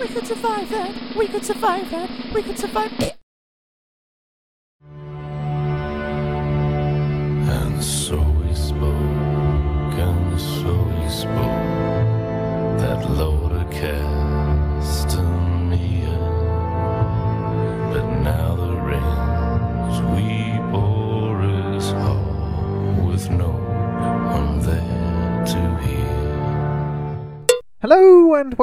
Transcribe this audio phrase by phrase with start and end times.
[0.00, 1.16] We could survive that.
[1.16, 2.10] We could survive that.
[2.34, 3.21] We could survive.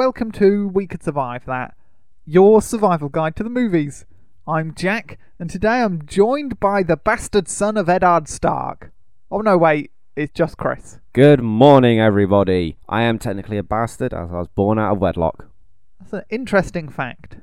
[0.00, 1.76] Welcome to We Could Survive That,
[2.24, 4.06] your survival guide to the movies.
[4.48, 8.92] I'm Jack, and today I'm joined by the bastard son of Eddard Stark.
[9.30, 11.00] Oh no, wait, it's just Chris.
[11.12, 12.78] Good morning, everybody.
[12.88, 15.50] I am technically a bastard as I was born out of wedlock.
[15.98, 17.36] That's an interesting fact.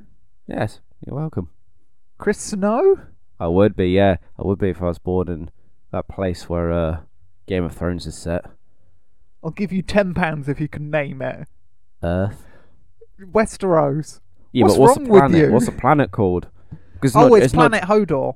[0.47, 1.51] Yes, you're welcome.
[2.17, 3.01] Chris Snow?
[3.39, 4.15] I would be, yeah.
[4.35, 5.51] I would be if I was born in
[5.91, 7.01] that place where uh,
[7.45, 8.45] Game of Thrones is set.
[9.43, 11.47] I'll give you £10 if you can name it.
[12.01, 12.46] Earth.
[13.19, 14.19] Westeros.
[14.51, 15.41] Yeah, What's but what's wrong the with planet?
[15.41, 15.51] you?
[15.53, 16.47] What's the planet called?
[17.13, 18.35] Oh, it's, not, Planet Hodor.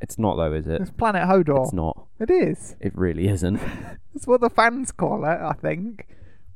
[0.00, 0.80] It's not though, is it?
[0.80, 1.64] It's Planet Hodor.
[1.64, 2.06] It's not.
[2.18, 2.74] It is.
[2.80, 3.56] It really isn't.
[4.14, 6.06] That's what the fans call it, I think.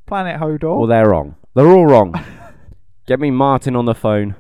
[0.07, 0.79] Planet Hodor.
[0.79, 1.37] Well, they're wrong.
[1.55, 2.15] They're all wrong.
[3.07, 4.37] Get me Martin on the phone.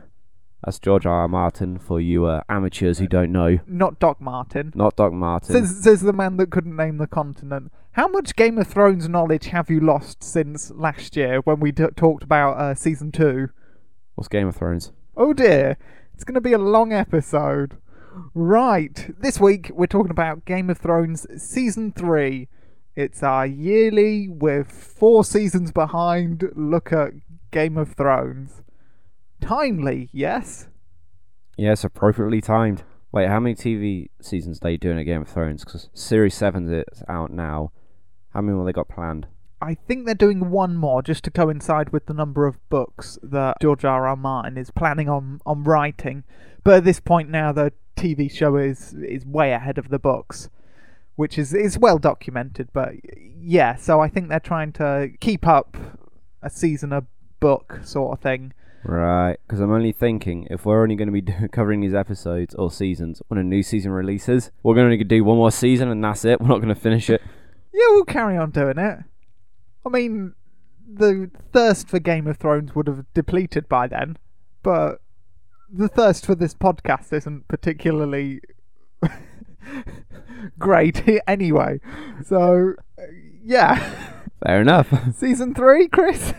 [0.64, 1.22] That's George R.
[1.22, 1.28] R.
[1.28, 3.58] Martin for you uh, amateurs who don't know.
[3.66, 4.72] Not Doc Martin.
[4.76, 5.52] Not Doc Martin.
[5.52, 7.72] Says, says the man that couldn't name the continent.
[7.92, 11.86] How much Game of Thrones knowledge have you lost since last year when we d-
[11.96, 13.50] talked about uh, season two?
[14.14, 14.92] What's Game of Thrones?
[15.16, 15.76] Oh dear,
[16.14, 17.76] it's going to be a long episode.
[18.34, 22.48] Right, this week we're talking about Game of Thrones season three.
[22.94, 27.12] It's our yearly, with four seasons behind, look at
[27.50, 28.62] Game of Thrones.
[29.42, 30.68] Timely, yes?
[31.56, 32.84] Yes, appropriately timed.
[33.12, 35.64] Wait, how many TV seasons are they doing at Game of Thrones?
[35.64, 37.72] Because Series 7 is out now.
[38.30, 39.26] How many more they got planned?
[39.60, 43.60] I think they're doing one more just to coincide with the number of books that
[43.60, 44.08] George R.
[44.08, 44.16] R.
[44.16, 46.24] Martin is planning on, on writing.
[46.64, 50.48] But at this point now, the TV show is is way ahead of the books,
[51.16, 52.70] which is is well documented.
[52.72, 52.94] But
[53.38, 55.76] yeah, so I think they're trying to keep up
[56.42, 57.04] a season a
[57.38, 58.54] book sort of thing.
[58.84, 62.70] Right, because I'm only thinking if we're only going to be covering these episodes or
[62.70, 66.24] seasons when a new season releases, we're going to do one more season and that's
[66.24, 66.40] it.
[66.40, 67.22] We're not going to finish it.
[67.72, 68.98] Yeah, we'll carry on doing it.
[69.86, 70.34] I mean,
[70.86, 74.18] the thirst for Game of Thrones would have depleted by then,
[74.62, 75.00] but
[75.72, 78.40] the thirst for this podcast isn't particularly
[80.58, 81.80] great anyway.
[82.24, 82.74] So,
[83.42, 84.20] yeah.
[84.44, 84.92] Fair enough.
[85.16, 86.34] Season 3, Chris?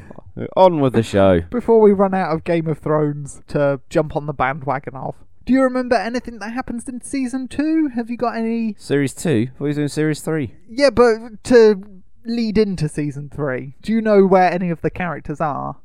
[0.55, 1.41] On with the show.
[1.51, 5.15] Before we run out of Game of Thrones to jump on the bandwagon of.
[5.45, 7.89] Do you remember anything that happens in season 2?
[7.95, 8.75] Have you got any.
[8.77, 9.49] Series 2?
[9.57, 10.55] What are you doing Series 3?
[10.69, 15.41] Yeah, but to lead into season 3, do you know where any of the characters
[15.41, 15.77] are?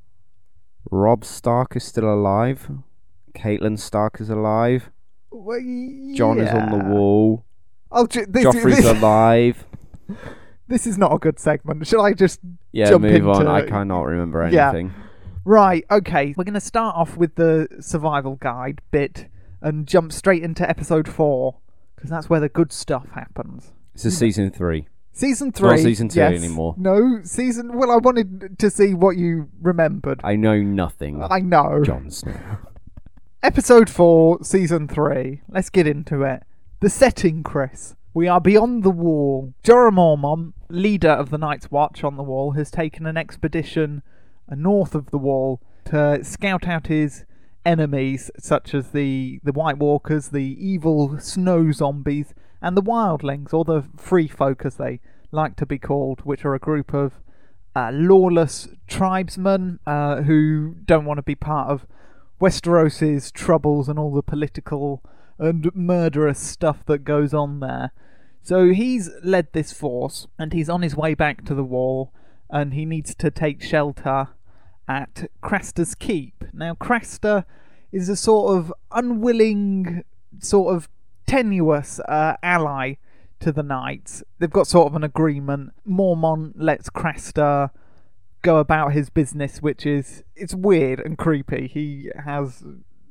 [0.90, 2.70] Rob Stark is still alive.
[3.34, 4.90] Catelyn Stark is alive.
[5.30, 5.60] Well,
[6.14, 7.44] Jon is on the wall.
[7.90, 9.66] Oh, this, Joffrey's this, alive.
[10.68, 11.86] This is not a good segment.
[11.86, 12.40] Shall I just
[12.72, 13.46] Yeah, jump move on.
[13.46, 14.68] I cannot remember Yeah.
[14.70, 14.92] anything.
[15.44, 16.34] Right, okay.
[16.36, 19.28] We're going to start off with the survival guide bit
[19.62, 21.56] and jump straight into episode 4
[21.96, 23.72] because that's where the good stuff happens.
[23.94, 24.86] This is season 3.
[25.12, 25.82] Season It's not 3.
[25.82, 26.32] season two yes.
[26.32, 26.74] anymore.
[26.78, 27.76] No, season.
[27.76, 30.20] Well, I wanted to see what you remembered.
[30.22, 31.20] I know nothing.
[31.28, 31.82] I know.
[31.82, 32.34] Jon Snow.
[33.42, 35.42] Episode 4, Season 3.
[35.48, 36.42] Let's get into it.
[36.80, 37.96] The setting, Chris.
[38.18, 39.54] We are beyond the wall.
[39.62, 44.02] Jorah Mormont, leader of the Night's Watch on the wall, has taken an expedition
[44.50, 47.24] uh, north of the wall to scout out his
[47.64, 53.64] enemies, such as the, the White Walkers, the evil snow zombies, and the Wildlings, or
[53.64, 54.98] the Free Folk as they
[55.30, 57.12] like to be called, which are a group of
[57.76, 61.86] uh, lawless tribesmen uh, who don't want to be part of
[62.40, 65.04] Westeros's troubles and all the political
[65.38, 67.92] and murderous stuff that goes on there.
[68.42, 72.12] So he's led this force and he's on his way back to the wall
[72.50, 74.28] and he needs to take shelter
[74.88, 76.44] at Craster's Keep.
[76.52, 77.44] Now, Craster
[77.92, 80.04] is a sort of unwilling,
[80.38, 80.88] sort of
[81.26, 82.94] tenuous uh, ally
[83.40, 84.22] to the knights.
[84.38, 85.72] They've got sort of an agreement.
[85.86, 87.70] Mormont lets Craster
[88.42, 91.68] go about his business, which is it's weird and creepy.
[91.68, 92.64] He has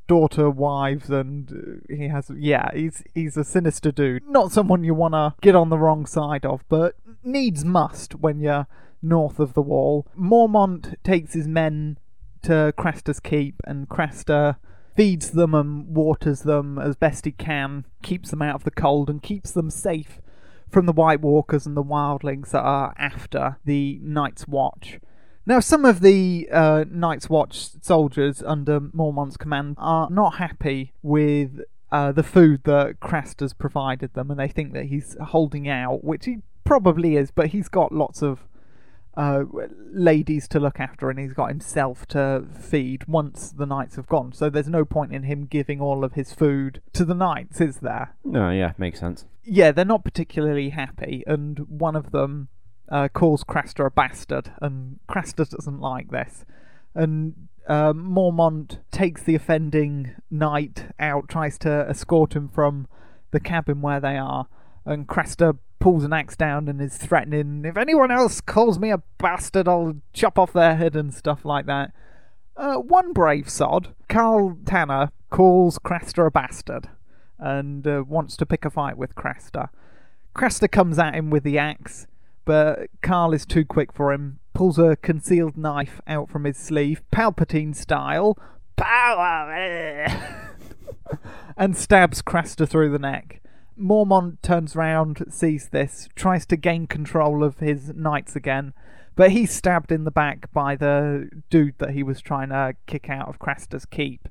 [0.08, 4.28] daughter wives and uh, he has yeah he's he's a sinister dude.
[4.28, 8.40] Not someone you want to get on the wrong side of but needs must when
[8.40, 8.68] you're
[9.02, 10.08] north of the wall.
[10.18, 11.98] Mormont takes his men
[12.44, 14.58] to craster's keep and craster
[14.96, 19.10] feeds them and waters them as best he can keeps them out of the cold
[19.10, 20.20] and keeps them safe
[20.70, 25.00] from the white walkers and the wildlings that are after the night's watch
[25.48, 31.62] Now, some of the uh, Night's Watch soldiers under Mormont's command are not happy with
[31.90, 36.26] uh, the food that Craster's provided them, and they think that he's holding out, which
[36.26, 38.42] he probably is, but he's got lots of
[39.16, 39.46] uh,
[39.94, 44.34] ladies to look after, and he's got himself to feed once the knights have gone.
[44.34, 47.78] So there's no point in him giving all of his food to the knights, is
[47.78, 48.14] there?
[48.26, 49.24] No, yeah, makes sense.
[49.46, 52.50] Yeah, they're not particularly happy, and one of them
[52.90, 56.46] uh, calls Craster a bastard, and Craster doesn't like this.
[56.96, 62.88] And uh, Mormont takes the offending knight out, tries to escort him from
[63.32, 64.48] the cabin where they are,
[64.86, 69.02] and Craster pulls an axe down and is threatening, if anyone else calls me a
[69.18, 71.92] bastard, I'll chop off their head and stuff like that.
[72.56, 76.90] Uh, one brave sod, Karl Tanner, calls Craster a bastard
[77.38, 79.70] and uh, wants to pick a fight with Craster.
[80.36, 82.08] Craster comes at him with the axe,
[82.48, 87.02] but Karl is too quick for him, pulls a concealed knife out from his sleeve,
[87.12, 88.38] Palpatine style,
[88.78, 90.18] power, eh,
[91.58, 93.42] and stabs Craster through the neck.
[93.78, 98.74] Mormont turns round, sees this, tries to gain control of his knights again,
[99.18, 103.10] but he's stabbed in the back by the dude that he was trying to kick
[103.10, 104.30] out of Craster's keep.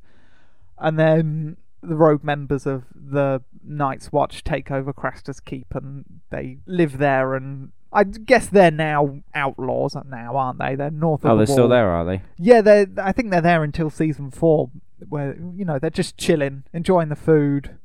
[0.79, 6.59] And then the rogue members of the Night's Watch take over Craster's keep and they
[6.67, 10.75] live there and I guess they're now outlaws now, aren't they?
[10.75, 12.23] They're north of Oh, the they're still there, are they?
[12.39, 14.71] Yeah, they I think they're there until season four,
[15.09, 17.77] where you know they're just chilling, enjoying the food,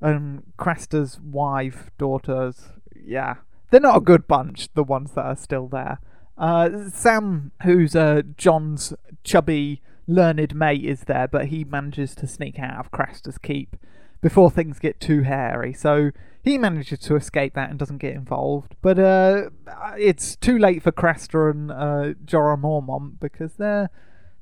[0.00, 2.70] and Craster's wife, daughters.
[2.94, 3.36] Yeah,
[3.70, 4.72] they're not a good bunch.
[4.74, 5.98] The ones that are still there.
[6.38, 12.58] Uh, Sam, who's uh, Jon's chubby, learned mate, is there, but he manages to sneak
[12.58, 13.76] out of Craster's keep
[14.20, 15.72] before things get too hairy.
[15.72, 16.10] So
[16.42, 18.74] he manages to escape that and doesn't get involved.
[18.82, 19.50] But uh,
[19.96, 23.90] it's too late for Craster and uh, Jorah Mormont because they're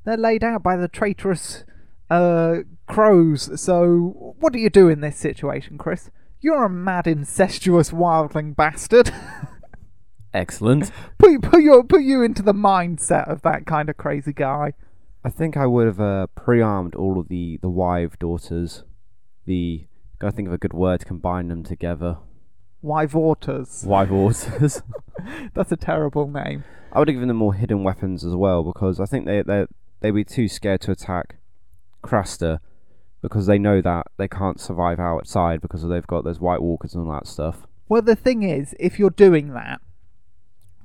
[0.05, 1.65] they're laid out by the traitorous
[2.09, 3.61] uh, crows.
[3.61, 6.11] So what do you do in this situation, Chris?
[6.41, 9.13] You're a mad, incestuous wildling bastard.
[10.35, 10.91] Excellent.
[11.19, 14.73] put put your put you into the mindset of that kind of crazy guy.
[15.23, 18.85] I think I would have uh, pre-armed all of the the wife daughters.
[19.45, 19.87] The
[20.21, 22.19] gotta think of a good word to combine them together.
[23.85, 24.83] Wife daughters.
[25.55, 26.65] That's a terrible name.
[26.93, 29.67] I would have given them more hidden weapons as well because I think they they
[30.01, 31.37] they'd be too scared to attack
[32.05, 32.61] Craster
[33.23, 37.07] because they know that they can't survive outside because they've got those White Walkers and
[37.07, 37.67] all that stuff.
[37.89, 39.81] Well, the thing is, if you're doing that,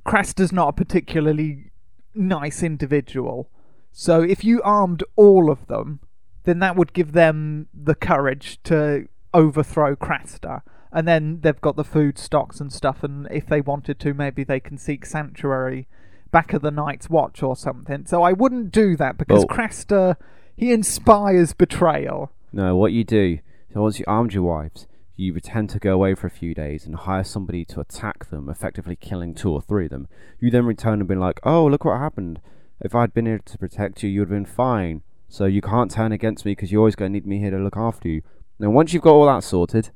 [0.04, 1.70] Craster's not a particularly
[2.14, 3.48] nice individual.
[3.92, 6.00] So if you armed all of them,
[6.44, 10.62] then that would give them the courage to overthrow Craster.
[10.92, 14.44] And then they've got the food stocks and stuff, and if they wanted to, maybe
[14.44, 15.86] they can seek sanctuary
[16.30, 18.06] back of the Night's Watch or something.
[18.06, 20.16] So I wouldn't do that because Well- Craster,
[20.56, 22.32] he inspires betrayal.
[22.52, 23.38] No, what you do
[23.76, 24.86] so once you armed your wives,
[25.16, 28.48] you pretend to go away for a few days and hire somebody to attack them,
[28.48, 30.08] effectively killing two or three of them.
[30.40, 32.40] You then return and be like, "Oh, look what happened!
[32.80, 35.02] If I'd been here to protect you, you'd have been fine.
[35.28, 37.58] So you can't turn against me because you're always going to need me here to
[37.58, 38.22] look after you."
[38.58, 39.90] Now, once you've got all that sorted,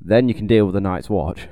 [0.00, 1.48] then you can deal with the Night's Watch.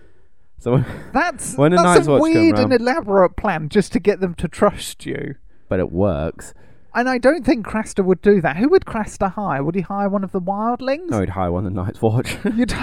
[0.58, 4.20] so, That's, When the that's Night's a Watch weird and elaborate plan just to get
[4.20, 5.34] them to trust you.
[5.68, 6.54] but it works.
[6.94, 8.56] And I don't think Craster would do that.
[8.56, 9.62] Who would Craster hire?
[9.62, 11.10] Would he hire one of the wildlings?
[11.10, 12.36] No, he'd hire one of the Night's Watch.
[12.56, 12.74] You'd...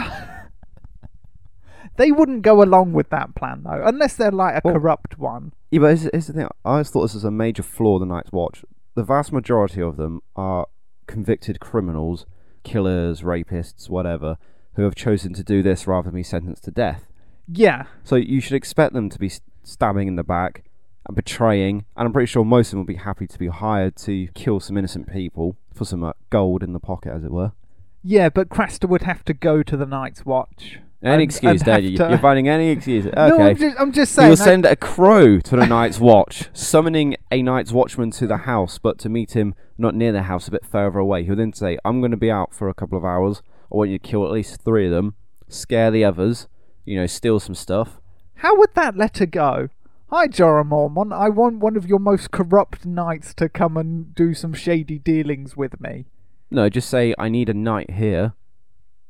[1.98, 5.54] they wouldn't go along with that plan, though, unless they're like a Well- corrupt one.
[5.72, 6.48] Yeah, but here's, here's the thing.
[6.64, 8.64] I always thought this was a major flaw of the Night's Watch.
[8.94, 10.68] The vast majority of them are
[11.08, 12.26] convicted criminals,
[12.66, 14.38] killers, rapists, whatever,
[14.74, 17.08] who have chosen to do this rather than be sentenced to death.
[17.48, 19.32] Yeah, So you should expect them to be
[19.64, 20.64] stabbing in the back
[21.06, 23.96] and betraying, and I'm pretty sure most of them will be happy to be hired
[23.98, 27.52] to kill some innocent people for some uh, gold in the pocket, as it were.
[28.04, 30.80] yeah, but Craster would have to go to the Night's Watch.
[31.06, 31.84] Any and- excuse, and Dad.
[31.84, 33.06] You, You're finding any excuse.
[33.06, 33.16] Okay.
[33.16, 34.30] No, I'm just, I'm just saying.
[34.30, 38.80] You'll send a crow to the Night's Watch, summoning a Night's Watchman to the house,
[38.80, 41.24] but to meet him not near the house, a bit further away.
[41.24, 43.42] He'll then say, I'm going to be out for a couple of hours.
[43.72, 45.16] I want you to kill at least three of them,
[45.48, 46.48] scare the others,
[46.86, 48.00] you know, steal some stuff.
[48.36, 49.70] How would that letter go?
[50.10, 51.14] Hi, Jorah Mormont.
[51.14, 55.58] I want one of your most corrupt knights to come and do some shady dealings
[55.58, 56.06] with me.
[56.52, 58.34] No, just say, I need a knight here.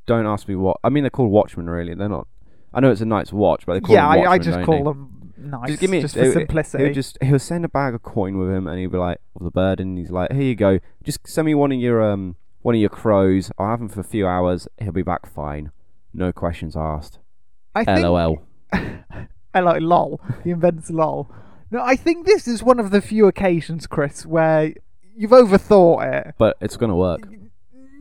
[0.05, 0.77] Don't ask me what.
[0.83, 1.93] I mean, they're called watchmen, really.
[1.93, 2.27] They're not.
[2.73, 4.33] I know it's a Knight's Watch, but they call yeah, them I, watchmen.
[4.33, 4.83] I just don't call they?
[4.83, 6.85] them knights Just give me just for simplicity.
[6.85, 9.43] He'll just he'll send a bag of coin with him, and he'll be like, "Of
[9.43, 10.79] the bird," and he's like, "Here you go.
[11.03, 13.51] Just send me one of your um one of your crows.
[13.57, 14.67] I'll have him for a few hours.
[14.79, 15.71] He'll be back fine.
[16.13, 17.19] No questions asked.
[17.73, 18.41] I think LOL.
[18.73, 20.19] I like lol.
[20.43, 21.31] He invents lol.
[21.71, 24.73] No, I think this is one of the few occasions, Chris, where
[25.15, 26.35] you've overthought it.
[26.37, 27.27] But it's gonna work.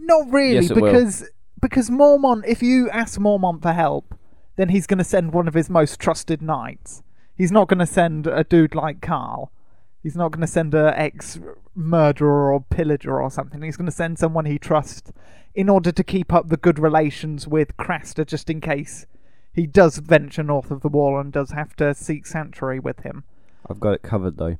[0.00, 1.16] Not really, Yes, it will.
[1.64, 4.18] Because Mormont, if you ask Mormont for help,
[4.56, 7.02] then he's going to send one of his most trusted knights.
[7.34, 9.50] He's not going to send a dude like Karl.
[10.02, 11.40] He's not going to send a ex
[11.74, 13.62] murderer or pillager or something.
[13.62, 15.10] He's going to send someone he trusts
[15.54, 19.06] in order to keep up the good relations with Craster, just in case
[19.50, 23.24] he does venture north of the wall and does have to seek sanctuary with him.
[23.70, 24.58] I've got it covered though.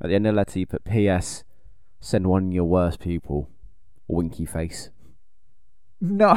[0.00, 1.44] At the end of the letter, you put P.S.
[2.00, 3.48] Send one of your worst people.
[4.08, 4.90] Winky face.
[6.00, 6.34] No.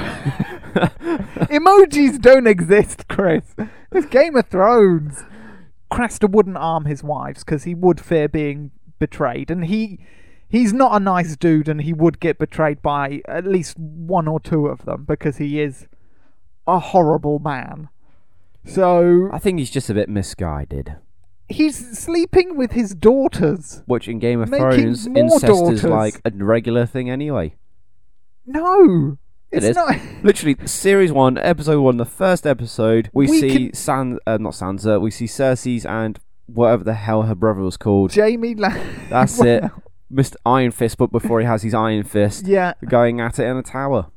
[1.50, 3.55] Emojis don't exist, Chris.
[3.91, 5.24] It's Game of Thrones.
[5.91, 10.00] Craster wouldn't arm his wives because he would fear being betrayed, and he
[10.50, 14.39] he's not a nice dude, and he would get betrayed by at least one or
[14.39, 15.88] two of them because he is
[16.67, 17.89] a horrible man.
[18.65, 20.96] So I think he's just a bit misguided.
[21.48, 23.84] he's sleeping with his daughters.
[23.86, 25.84] Which in Game of Thrones, incest daughters.
[25.84, 27.55] is like a regular thing anyway.
[28.46, 29.17] No,
[29.53, 29.95] It it's not.
[30.24, 34.53] Literally, series one, episode one, the first episode, we, We see can- San, uh, not
[34.53, 38.13] Sansa, we see Cersei's and whatever the hell her brother was called.
[38.15, 38.55] Jaime.
[38.55, 38.69] La-
[39.10, 39.63] That's it.
[40.12, 40.36] Mr.
[40.45, 43.63] Iron Fist, but before he has his Iron Fist, Yeah, going at it in a
[43.63, 44.07] tower.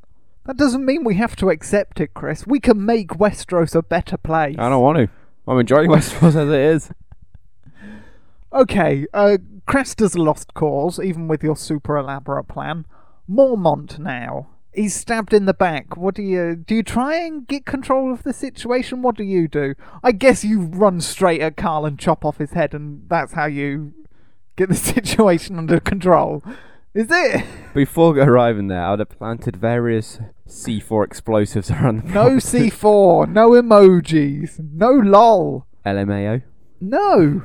[0.44, 2.46] That doesn't mean we have to accept it, Chris.
[2.46, 4.56] We can make Westeros a better place.
[4.58, 5.08] I don't want to.
[5.48, 6.90] I'm enjoying Westeros as it is.
[8.52, 12.86] Okay, uh, Craster's lost cause, even with your super elaborate plan.
[13.28, 14.48] Mormont now.
[14.76, 15.96] He's stabbed in the back.
[15.96, 16.76] What do you do?
[16.76, 19.00] You try and get control of the situation.
[19.02, 19.74] What do you do?
[20.04, 23.46] I guess you run straight at Karl and chop off his head, and that's how
[23.46, 23.94] you
[24.56, 26.44] get the situation under control.
[26.92, 27.44] Is it?
[27.74, 30.18] Before arriving there, I'd have planted various
[30.48, 32.70] C4 explosives around the No property.
[32.70, 36.42] C4, no emojis, no lol, LMAO.
[36.80, 37.42] no.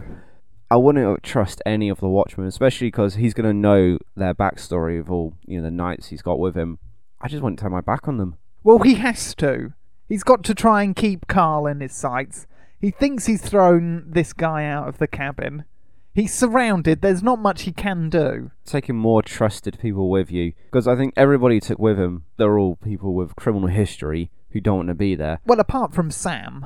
[0.69, 5.01] I wouldn't trust any of the Watchmen, especially because he's going to know their backstory
[5.01, 6.79] of all you know the knights he's got with him.
[7.21, 8.35] I just wouldn't turn my back on them.
[8.63, 9.73] Well, he has to.
[10.09, 12.47] He's got to try and keep Karl in his sights.
[12.79, 15.65] He thinks he's thrown this guy out of the cabin.
[16.13, 17.01] He's surrounded.
[17.01, 18.51] There's not much he can do.
[18.65, 22.75] Taking more trusted people with you, because I think everybody took with him, they're all
[22.75, 25.39] people with criminal history who don't want to be there.
[25.45, 26.65] Well, apart from Sam.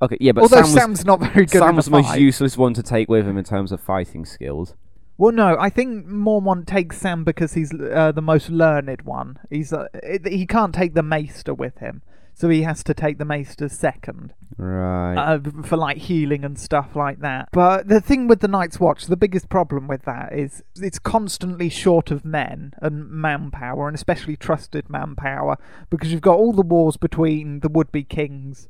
[0.00, 2.20] Okay, yeah, but Although Sam was, Sam's not very good Sam was the most fight.
[2.20, 4.74] useless one to take with him in terms of fighting skills.
[5.18, 9.38] Well, no, I think Mormont takes Sam because he's uh, the most learned one.
[9.48, 12.02] He's uh, it, he can't take the Maester with him,
[12.34, 14.34] so he has to take the Maester second.
[14.58, 15.16] Right.
[15.16, 17.50] uh, for like healing and stuff like that.
[17.52, 21.68] But the thing with the Night's Watch, the biggest problem with that is it's constantly
[21.68, 25.58] short of men and manpower, and especially trusted manpower,
[25.90, 28.68] because you've got all the wars between the would-be kings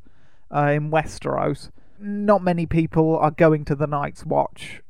[0.54, 1.70] uh, in Westeros.
[2.00, 4.82] Not many people are going to the Night's Watch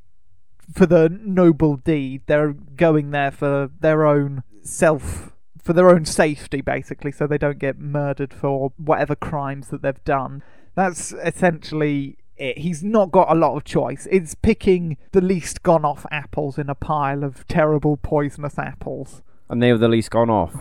[0.73, 2.23] for the noble deed.
[2.27, 5.33] They're going there for their own self
[5.63, 10.05] for their own safety basically so they don't get murdered for whatever crimes that they've
[10.05, 10.43] done.
[10.77, 12.59] That's essentially it.
[12.59, 14.07] He's not got a lot of choice.
[14.11, 19.23] It's picking the least gone off apples in a pile of terrible poisonous apples.
[19.49, 20.55] and they were the least gone off.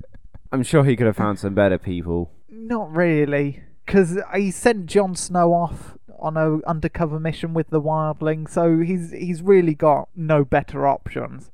[0.52, 2.32] I'm sure he could have found some better people.
[2.48, 8.48] Not really, because he sent Jon Snow off on a undercover mission with the wildling,
[8.48, 11.50] so he's he's really got no better options.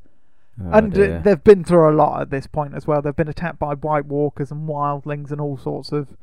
[0.60, 1.22] Oh, and uh, dear.
[1.24, 3.02] they've been through a lot at this point as well.
[3.02, 6.16] They've been attacked by White Walkers and wildlings and all sorts of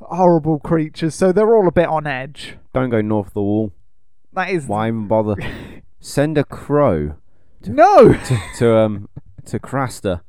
[0.00, 2.56] horrible creatures, so they're all a bit on edge.
[2.72, 3.72] Don't go north of the wall.
[4.32, 5.34] That is Why even bother?
[6.00, 7.16] Send a crow
[7.66, 9.08] no, to, to um
[9.46, 10.20] to Craster,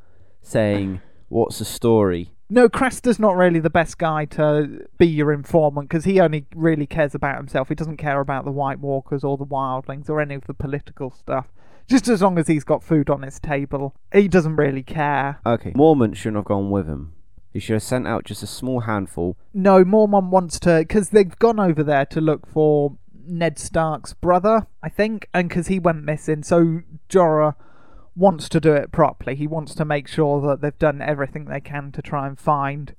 [0.42, 2.70] saying, "What's the story?" No.
[2.70, 7.16] Craster's not really the best guy to be your informant because he only really cares
[7.16, 7.70] about himself.
[7.70, 11.12] He doesn't care about the White Walkers or the wildlings or any of the political
[11.12, 11.48] stuff.
[11.88, 15.40] Just as long as he's got food on his table, he doesn't really care.
[15.46, 17.14] Okay, Mormont shouldn't have gone with him.
[17.52, 19.36] He should have sent out just a small handful.
[19.56, 24.68] No, Mormont wants to because they've gone over there to look for Ned Stark's brother,
[24.84, 26.44] I think, and because he went missing.
[26.44, 27.56] So Jorah
[28.20, 29.36] wants to do it properly.
[29.36, 32.94] He wants to make sure that they've done everything they can to try and find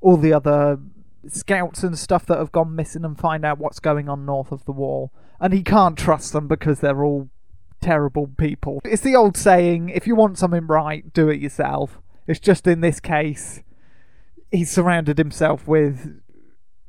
[0.00, 0.78] all the other
[1.26, 4.64] scouts and stuff that have gone missing and find out what's going on north of
[4.64, 5.12] the wall.
[5.40, 7.28] And he can't trust them because they're all
[7.80, 8.80] terrible people.
[8.84, 11.98] It's the old saying if you want something right, do it yourself.
[12.26, 13.62] It's just in this case,
[14.52, 16.21] he's surrounded himself with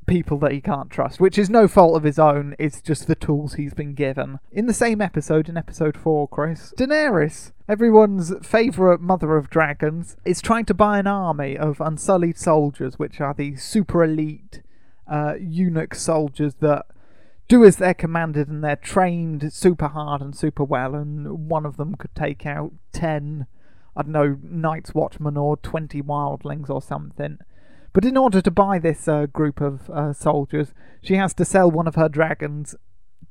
[0.05, 3.15] people that he can't trust, which is no fault of his own, it's just the
[3.15, 4.39] tools he's been given.
[4.51, 10.41] In the same episode, in episode 4, Chris, Daenerys, everyone's favourite mother of dragons, is
[10.41, 14.61] trying to buy an army of unsullied soldiers, which are the super elite
[15.07, 16.85] uh, eunuch soldiers that
[17.47, 21.77] do as they're commanded and they're trained super hard and super well and one of
[21.77, 23.45] them could take out 10
[23.95, 27.37] I don't know Night's Watchmen or 20 wildlings or something
[27.93, 31.69] but in order to buy this uh, group of uh, soldiers she has to sell
[31.69, 32.75] one of her dragons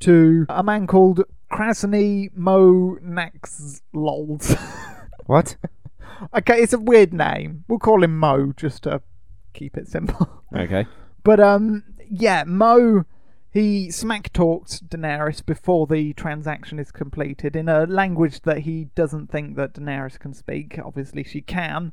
[0.01, 4.59] to a man called Kraznys mo Nakloz.
[5.27, 5.57] What?
[6.35, 7.65] okay, it's a weird name.
[7.69, 9.03] We'll call him Mo just to
[9.55, 10.43] keep it simple.
[10.55, 10.87] Okay.
[11.25, 13.05] But um, yeah, Mo
[13.53, 19.31] he smack talks Daenerys before the transaction is completed in a language that he doesn't
[19.31, 20.81] think that Daenerys can speak.
[20.85, 21.93] Obviously, she can,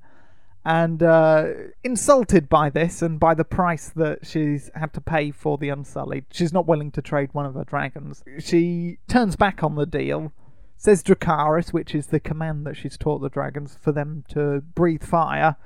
[0.66, 1.46] and uh,
[1.84, 6.26] insulted by this and by the price that she's had to pay for the Unsullied,
[6.32, 8.24] she's not willing to trade one of her dragons.
[8.40, 10.32] She turns back on the deal.
[10.78, 15.04] Says Dracarys, which is the command that she's taught the dragons for them to breathe
[15.04, 15.58] fire,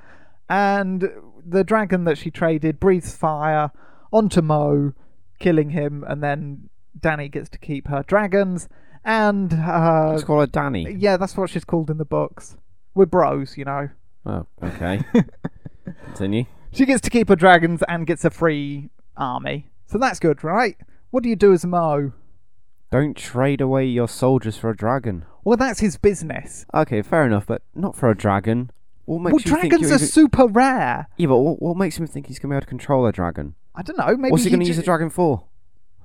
[0.49, 1.07] and
[1.45, 3.71] the dragon that she traded breathes fire
[4.11, 4.93] onto Mo,
[5.39, 6.69] killing him, and then
[6.99, 8.67] Dany gets to keep her dragons.
[9.05, 10.95] And uh, Let's call her Dany.
[10.97, 12.57] yeah, that's what she's called in the books.
[12.95, 13.89] We're bros, you know.
[14.25, 15.01] Oh, okay.
[16.05, 16.45] Continue.
[16.71, 19.67] She gets to keep her dragons and gets a free army.
[19.85, 20.77] So that's good, right?
[21.11, 22.13] What do you do as a Mo?
[22.91, 25.25] Don't trade away your soldiers for a dragon.
[25.43, 26.65] Well, that's his business.
[26.73, 28.71] Okay, fair enough, but not for a dragon.
[29.05, 31.07] What makes well, you think dragons you're are even- super rare.
[31.17, 33.55] Yeah, but what, what makes him think he's gonna be able to control a dragon?
[33.75, 34.15] I don't know.
[34.15, 35.45] Maybe What's he, gonna ju- use a dragon for?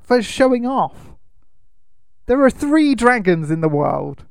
[0.02, 1.10] for showing off.
[2.26, 4.24] There are three dragons in the world,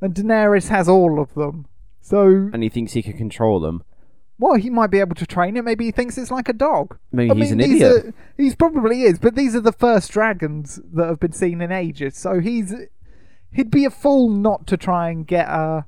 [0.00, 1.66] and Daenerys has all of them.
[2.06, 3.82] So, And he thinks he can control them.
[4.38, 5.64] well, he might be able to train it.
[5.64, 6.98] Maybe he thinks it's like a dog.
[7.12, 8.06] Maybe I he's mean, an idiot.
[8.06, 11.72] Are, he's probably is, but these are the first dragons that have been seen in
[11.72, 12.16] ages.
[12.18, 12.74] So he's
[13.52, 15.82] he'd be a fool not to try and get uh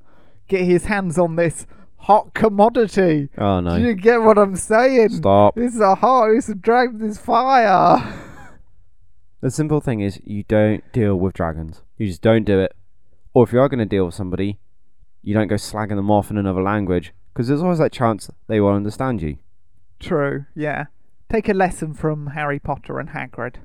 [0.47, 3.29] get his hands on this hot commodity.
[3.37, 3.77] Oh no!
[3.77, 5.09] Do you get what I'm saying?
[5.09, 5.53] Stop.
[5.55, 6.29] This is a hot.
[6.33, 6.97] This is dragon.
[6.97, 8.23] This is fire.
[9.39, 11.83] The simple thing is, you don't deal with dragons.
[11.99, 12.75] You just don't do it.
[13.35, 14.57] Or if you are gonna deal with somebody,
[15.27, 18.61] you don't go slagging them off in another language, because there's always that chance they
[18.61, 19.37] won't understand you.
[19.99, 20.45] True.
[20.55, 20.85] Yeah.
[21.29, 23.55] Take a lesson from Harry Potter and Hagrid.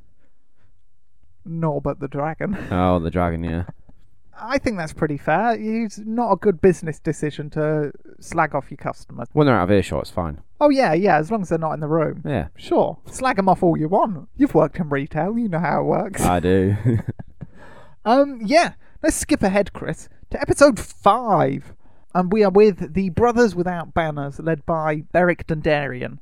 [1.44, 2.56] Norbert the dragon.
[2.72, 3.64] Oh, the dragon, yeah.
[4.40, 5.54] I think that's pretty fair.
[5.56, 9.28] It's not a good business decision to slag off your customers.
[9.32, 10.40] When they're out of earshot, it's fine.
[10.60, 11.18] Oh yeah, yeah.
[11.18, 12.22] As long as they're not in the room.
[12.24, 14.28] Yeah, Sure, slag them off all you want.
[14.37, 16.22] You've worked in retail, you know how it works.
[16.22, 16.76] I do.
[18.04, 18.72] Um, yeah.
[19.00, 21.74] Let's skip ahead, Chris, to episode five,
[22.14, 26.20] and we are with the Brothers Without Banners, led by Beric Dondarrion,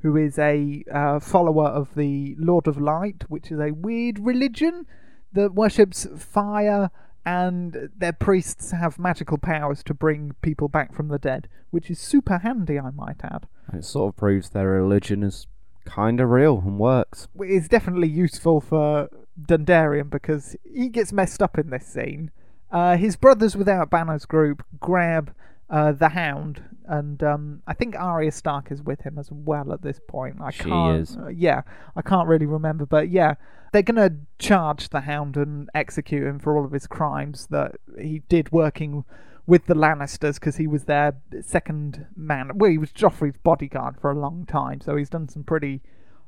[0.00, 4.84] who is a uh, follower of the Lord of Light, which is a weird religion
[5.32, 6.90] that worships fire,
[7.24, 12.00] and their priests have magical powers to bring people back from the dead, which is
[12.00, 13.46] super handy, I might add.
[13.68, 15.46] And it sort of proves their religion is
[15.84, 17.28] kind of real and works.
[17.38, 19.08] It's definitely useful for
[19.40, 22.32] Dondarrion because he gets messed up in this scene.
[22.72, 25.34] Uh, his brothers without banners group grab
[25.70, 29.82] uh, the Hound, and um, I think Arya Stark is with him as well at
[29.82, 30.36] this point.
[30.40, 31.16] I She can't, is.
[31.16, 31.62] uh, yeah,
[31.94, 33.34] I can't really remember, but yeah,
[33.72, 38.22] they're gonna charge the Hound and execute him for all of his crimes that he
[38.28, 39.04] did working
[39.46, 42.50] with the Lannisters because he was their second man.
[42.54, 45.82] Well, he was Joffrey's bodyguard for a long time, so he's done some pretty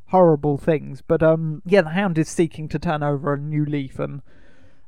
[0.07, 1.01] horrible things.
[1.01, 4.21] But um, yeah, the Hound is seeking to turn over a new leaf and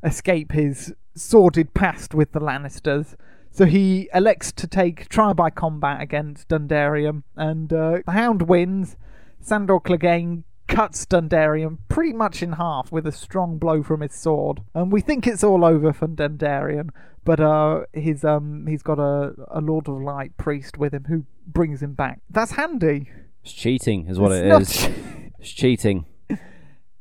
[0.03, 3.17] escape his sordid past with the Lannisters.
[3.51, 8.97] So he elects to take trial by combat against Dondarrion, and uh, the Hound wins.
[9.41, 14.61] Sandor Clegane cuts Dondarrion pretty much in half with a strong blow from his sword,
[14.75, 16.91] and we think it's all over for Dondarrion.
[17.25, 21.25] But uh, his um, he's got a, a Lord of Light priest with him who
[21.47, 22.21] brings him back.
[22.29, 23.11] That's handy.
[23.43, 25.31] It's cheating, is what It's it is.
[25.39, 26.07] It's cheating.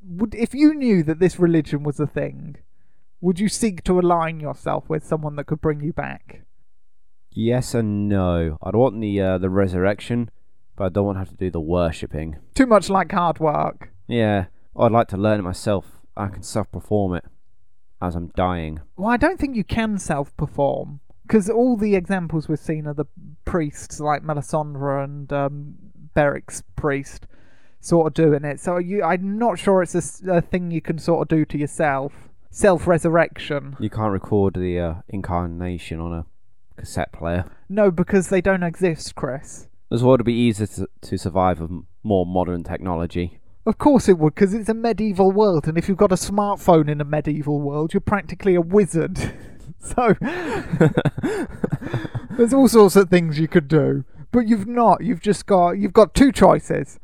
[0.08, 2.58] would if you knew that this religion was a thing,
[3.26, 6.44] would you seek to align yourself with someone that could bring you back?
[7.32, 8.60] Yes and no.
[8.62, 10.30] I'd want the uh, the resurrection,
[10.76, 12.38] but I don't want to have to do the worshipping.
[12.54, 13.90] Too much like hard work.
[14.08, 14.46] Yeah,
[14.78, 16.00] I'd like to learn it myself.
[16.16, 17.26] I can self-perform it
[18.00, 18.82] as I'm dying.
[18.96, 23.08] Well, I don't think you can self-perform because all the examples we've seen are the
[23.44, 25.74] priests like Melisandre and um,
[26.16, 27.26] Beric's priest
[27.80, 28.60] sort of doing it.
[28.60, 32.14] So you, I'm not sure it's a thing you can sort of do to yourself.
[32.56, 33.76] Self-resurrection.
[33.82, 36.26] You can't record the uh, incarnation on a
[36.78, 37.44] cassette player.
[37.68, 39.68] No, because they don't exist, Chris.
[39.92, 43.42] As well, it'd be easier to, to survive with m- more modern technology.
[43.66, 46.90] Of course it would, because it's a medieval world, and if you've got a smartphone
[46.90, 49.34] in a medieval world, you're practically a wizard.
[49.78, 50.16] so
[52.38, 55.04] there's all sorts of things you could do, but you've not.
[55.04, 57.02] You've just got you've got two choices: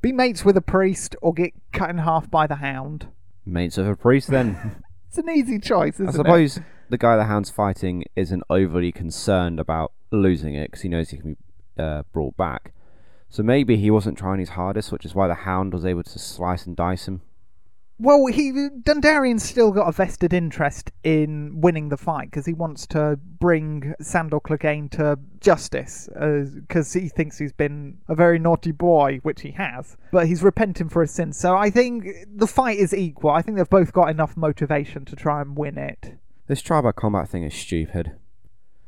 [0.00, 3.08] be mates with a priest or get cut in half by the hound.
[3.44, 4.82] Mates of a priest, then.
[5.08, 6.08] It's an easy choice, isn't it?
[6.08, 6.14] I it?
[6.14, 11.10] suppose the guy the hound's fighting isn't overly concerned about losing it because he knows
[11.10, 12.72] he can be uh, brought back.
[13.28, 16.18] So maybe he wasn't trying his hardest, which is why the hound was able to
[16.18, 17.20] slice and dice him.
[18.02, 22.84] Well, he Dondarrion's still got a vested interest in winning the fight because he wants
[22.88, 28.72] to bring Sandor Clegane to justice uh, because he thinks he's been a very naughty
[28.72, 31.36] boy, which he has, but he's repenting for his sins.
[31.38, 33.30] So I think the fight is equal.
[33.30, 36.18] I think they've both got enough motivation to try and win it.
[36.48, 38.16] This trial by combat thing is stupid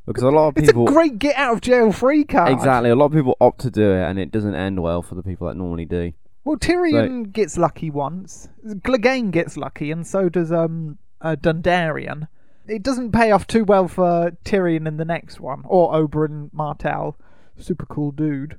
[0.07, 2.51] because a lot of It's people a great get out of jail free card.
[2.53, 5.15] exactly a lot of people opt to do it, and it doesn't end well for
[5.15, 6.13] the people that normally do.
[6.45, 8.49] Well, Tyrion gets lucky once.
[8.67, 12.29] Clegane gets lucky, and so does um uh, Dondarrion.
[12.67, 17.17] It doesn't pay off too well for Tyrion in the next one, or Oberyn Martell,
[17.59, 18.59] super cool dude.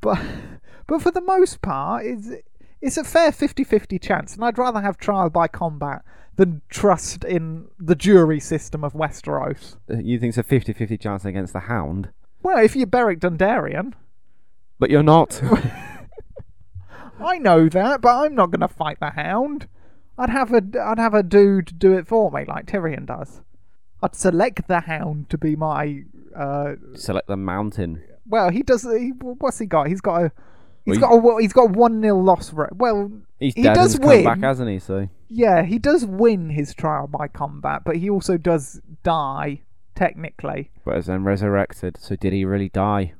[0.00, 0.20] But
[0.86, 2.28] but for the most part, it's
[2.82, 6.02] it's a fair 50-50 chance, and I'd rather have trial by combat
[6.36, 9.76] than trust in the jury system of Westeros.
[9.90, 12.08] Uh, You think it's a 50-50 chance against the hound,
[12.42, 13.92] Well, if you're Beric Dondarrion,
[14.78, 15.42] but you're not.
[17.20, 19.68] I know that, but I'm not going to fight the hound.
[20.18, 23.40] I'd have a I'd have a dude do it for me, like Tyrion does.
[24.02, 26.04] I'd select the hound to be my.
[26.36, 28.02] Uh, Select the mountain.
[28.26, 28.82] well, he does.
[28.82, 29.88] He, what's he got?
[29.88, 30.32] He's got a.
[30.86, 32.52] He's Well, got a he's got a one 0 loss.
[32.72, 34.24] Well, He's He dead does and he's come win.
[34.24, 34.78] back, hasn't he?
[34.78, 39.62] So yeah, he does win his trial by combat, but he also does die
[39.94, 40.70] technically.
[40.84, 41.96] but is then resurrected.
[41.98, 43.12] So did he really die?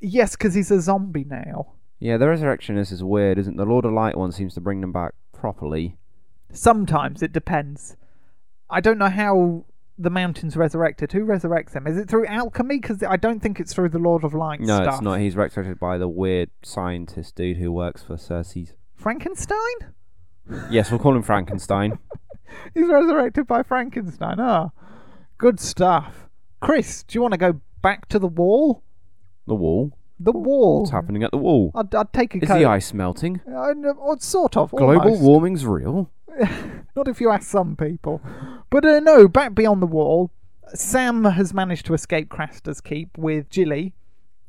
[0.00, 1.72] Yes, because he's a zombie now.
[1.98, 3.56] Yeah, the Resurrectionist is, weird, isn't it?
[3.56, 5.96] The Lord of Light one seems to bring them back properly.
[6.52, 7.96] Sometimes it depends.
[8.68, 9.64] I don't know how
[9.98, 11.12] the mountain's resurrected.
[11.12, 11.86] Who resurrects them?
[11.86, 12.78] Is it through alchemy?
[12.80, 14.94] Because I don't think it's through the Lord of Light No, stuff.
[14.96, 15.20] it's not.
[15.20, 18.74] He's resurrected by the weird scientist dude who works for Cersei's.
[18.94, 19.56] Frankenstein?
[20.70, 21.98] Yes, we'll call him Frankenstein.
[22.74, 24.38] He's resurrected by Frankenstein.
[24.38, 24.70] Ah,
[25.38, 26.28] good stuff.
[26.60, 28.82] Chris, do you want to go back to the wall?
[29.46, 29.96] The wall.
[30.18, 30.80] The wall.
[30.80, 31.72] What's happening at the wall?
[31.74, 32.58] I'd, I'd take a Is coat.
[32.58, 33.40] the ice melting?
[33.46, 34.70] Uh, no, or sort of.
[34.70, 35.22] Global almost.
[35.22, 36.10] warming's real.
[36.94, 38.20] Not if you ask some people.
[38.70, 40.30] But uh, no, back beyond the wall,
[40.74, 43.94] Sam has managed to escape Craster's Keep with Gilly.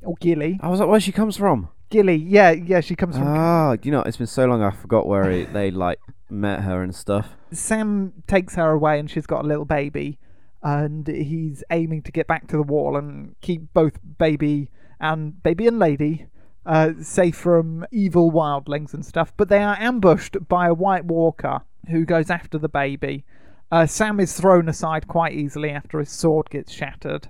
[0.02, 0.60] Or Gilly.
[0.62, 1.70] I was like, where she comes from?
[1.90, 3.28] Gilly, yeah, yeah, she comes from.
[3.28, 6.00] Ah, you know, it's been so long I forgot where he, they like
[6.30, 7.30] met her and stuff.
[7.52, 10.20] Sam takes her away and she's got a little baby.
[10.64, 15.68] And he's aiming to get back to the wall and keep both baby and baby
[15.68, 16.28] and lady
[16.66, 19.34] uh, safe from evil wildlings and stuff.
[19.38, 23.24] But they are ambushed by a White Walker who goes after the baby.
[23.72, 27.30] Uh, Sam is thrown aside quite easily after his sword gets shattered.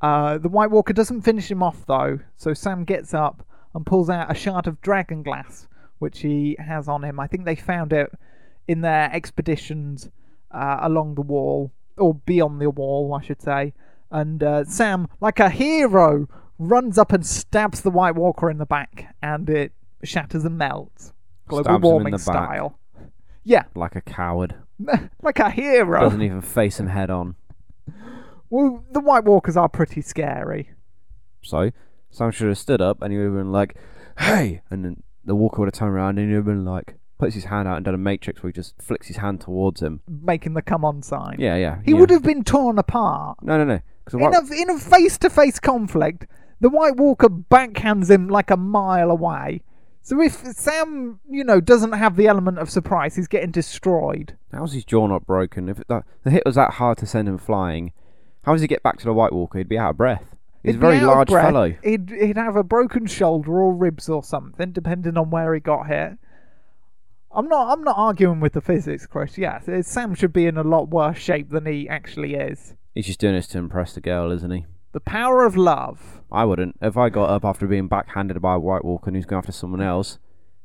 [0.00, 4.10] Uh, the White Walker doesn't finish him off though, so Sam gets up and pulls
[4.10, 7.20] out a shard of dragon glass, which he has on him.
[7.20, 8.10] I think they found it
[8.66, 10.10] in their expeditions
[10.50, 13.72] uh, along the wall, or beyond the wall, I should say.
[14.10, 18.66] And uh, Sam, like a hero, runs up and stabs the White Walker in the
[18.66, 19.72] back, and it
[20.04, 21.12] shatters and melts.
[21.48, 22.22] Global Stabs him in warming the back.
[22.22, 22.78] style.
[23.44, 24.54] Yeah, Like a coward.
[25.22, 26.00] like a hero.
[26.00, 27.36] Doesn't even face him head on.
[28.50, 30.70] Well, the White Walkers are pretty scary.
[31.42, 31.70] So,
[32.10, 33.76] Sam should have stood up and he would have been like,
[34.18, 34.62] hey!
[34.70, 37.34] And then the walker would have turned around and he would have been like, puts
[37.34, 40.00] his hand out and done a matrix where he just flicks his hand towards him.
[40.08, 41.36] making the come on sign.
[41.38, 41.78] Yeah, yeah.
[41.84, 41.98] He yeah.
[41.98, 43.38] would have been torn apart.
[43.42, 43.80] No, no, no.
[44.04, 46.26] 'Cause the In White- a, in a face to face conflict,
[46.62, 49.62] the White Walker backhands him like a mile away.
[50.00, 54.36] So if Sam, you know, doesn't have the element of surprise, he's getting destroyed.
[54.52, 55.68] How's his jaw not broken?
[55.68, 57.92] If that, the hit was that hard to send him flying,
[58.44, 59.58] how does he get back to the White Walker?
[59.58, 60.36] He'd be out of breath.
[60.62, 61.74] He's a very large fellow.
[61.82, 65.88] He'd, he'd have a broken shoulder or ribs or something, depending on where he got
[65.88, 66.12] hit.
[67.32, 67.72] I'm not.
[67.72, 69.36] I'm not arguing with the physics, Chris.
[69.36, 72.74] Yes, Sam should be in a lot worse shape than he actually is.
[72.94, 74.66] He's just doing this to impress the girl, isn't he?
[74.92, 76.20] The power of love.
[76.30, 76.76] I wouldn't.
[76.80, 79.52] If I got up after being backhanded by a White Walker and who's going after
[79.52, 80.18] someone else,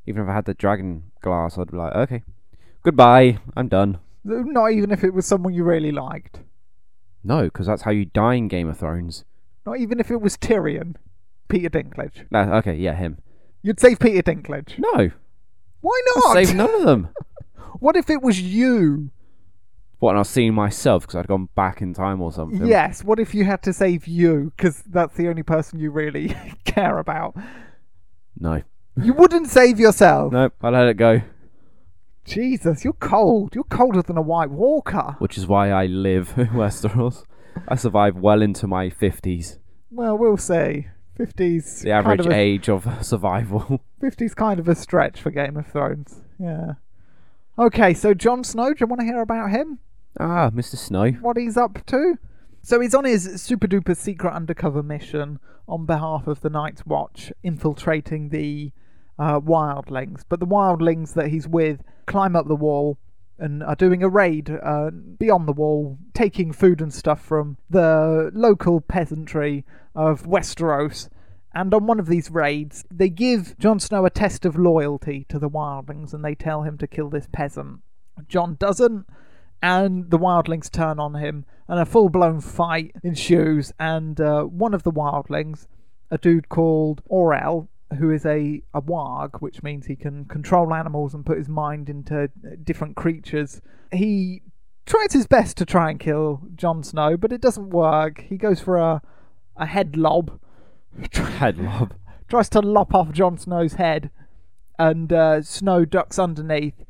[0.05, 2.23] even if I had the dragon glass, I'd be like, okay,
[2.83, 3.99] goodbye, I'm done.
[4.23, 6.41] Not even if it was someone you really liked.
[7.23, 9.23] No, because that's how you die in Game of Thrones.
[9.65, 10.95] Not even if it was Tyrion.
[11.47, 12.25] Peter Dinklage.
[12.31, 13.19] No, okay, yeah, him.
[13.61, 14.77] You'd save Peter Dinklage.
[14.77, 15.11] No,
[15.81, 16.33] Why not?
[16.33, 17.09] save none of them.
[17.79, 19.11] What if it was you?
[19.99, 22.67] What, and I've seen myself because I'd gone back in time or something?
[22.67, 23.03] Yes.
[23.03, 24.51] What if you had to save you?
[24.55, 27.35] Because that's the only person you really care about.
[28.39, 28.61] No.
[28.95, 30.31] You wouldn't save yourself.
[30.31, 31.21] Nope, I let it go.
[32.25, 33.55] Jesus, you're cold.
[33.55, 35.15] You're colder than a White Walker.
[35.19, 37.23] Which is why I live in Westeros.
[37.67, 39.57] I survived well into my 50s.
[39.89, 40.87] Well, we'll see.
[41.17, 43.81] 50's The average kind of a, age of survival.
[44.01, 46.21] 50's kind of a stretch for Game of Thrones.
[46.37, 46.73] Yeah.
[47.57, 49.79] Okay, so Jon Snow, do you want to hear about him?
[50.19, 50.77] Ah, Mr.
[50.77, 51.11] Snow.
[51.11, 52.17] What he's up to?
[52.61, 57.31] So he's on his super duper secret undercover mission on behalf of the Night's Watch,
[57.43, 58.71] infiltrating the
[59.19, 60.23] uh, wildlings.
[60.27, 62.97] But the wildlings that he's with climb up the wall
[63.39, 68.31] and are doing a raid uh, beyond the wall, taking food and stuff from the
[68.33, 69.63] local peasantry
[69.95, 71.09] of Westeros.
[71.53, 75.39] And on one of these raids, they give Jon Snow a test of loyalty to
[75.39, 77.79] the wildlings and they tell him to kill this peasant.
[78.27, 79.05] Jon doesn't,
[79.61, 83.71] and the wildlings turn on him, and a full blown fight ensues.
[83.79, 85.67] And uh, one of the wildlings,
[86.11, 87.67] a dude called Orell,
[87.97, 91.89] who is a, a warg, which means he can control animals and put his mind
[91.89, 92.29] into
[92.63, 93.61] different creatures.
[93.91, 94.41] He
[94.85, 98.25] tries his best to try and kill Jon Snow, but it doesn't work.
[98.27, 99.01] He goes for a,
[99.55, 100.39] a head lob,
[101.13, 101.93] Head lob.
[102.27, 104.09] tries to lop off Jon Snow's head,
[104.79, 106.83] and uh, Snow ducks underneath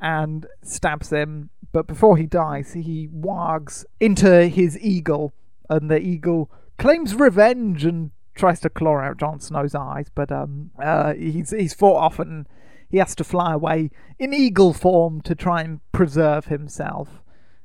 [0.00, 1.50] and stabs him.
[1.72, 5.32] But before he dies, he wargs into his eagle,
[5.70, 10.06] and the eagle claims revenge and tries to claw out Jon Snow's eyes.
[10.14, 12.46] But um, uh, he's he's fought off, and
[12.90, 17.22] he has to fly away in eagle form to try and preserve himself.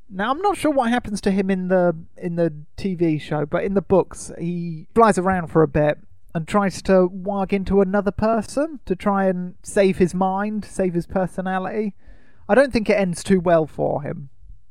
[0.09, 3.65] Now I'm not sure what happens to him in the in the TV show, but
[3.65, 5.99] in the books he flies around for a bit
[6.33, 11.07] and tries to warg into another person to try and save his mind, save his
[11.07, 11.93] personality.
[12.49, 14.29] I don't think it ends too well for him.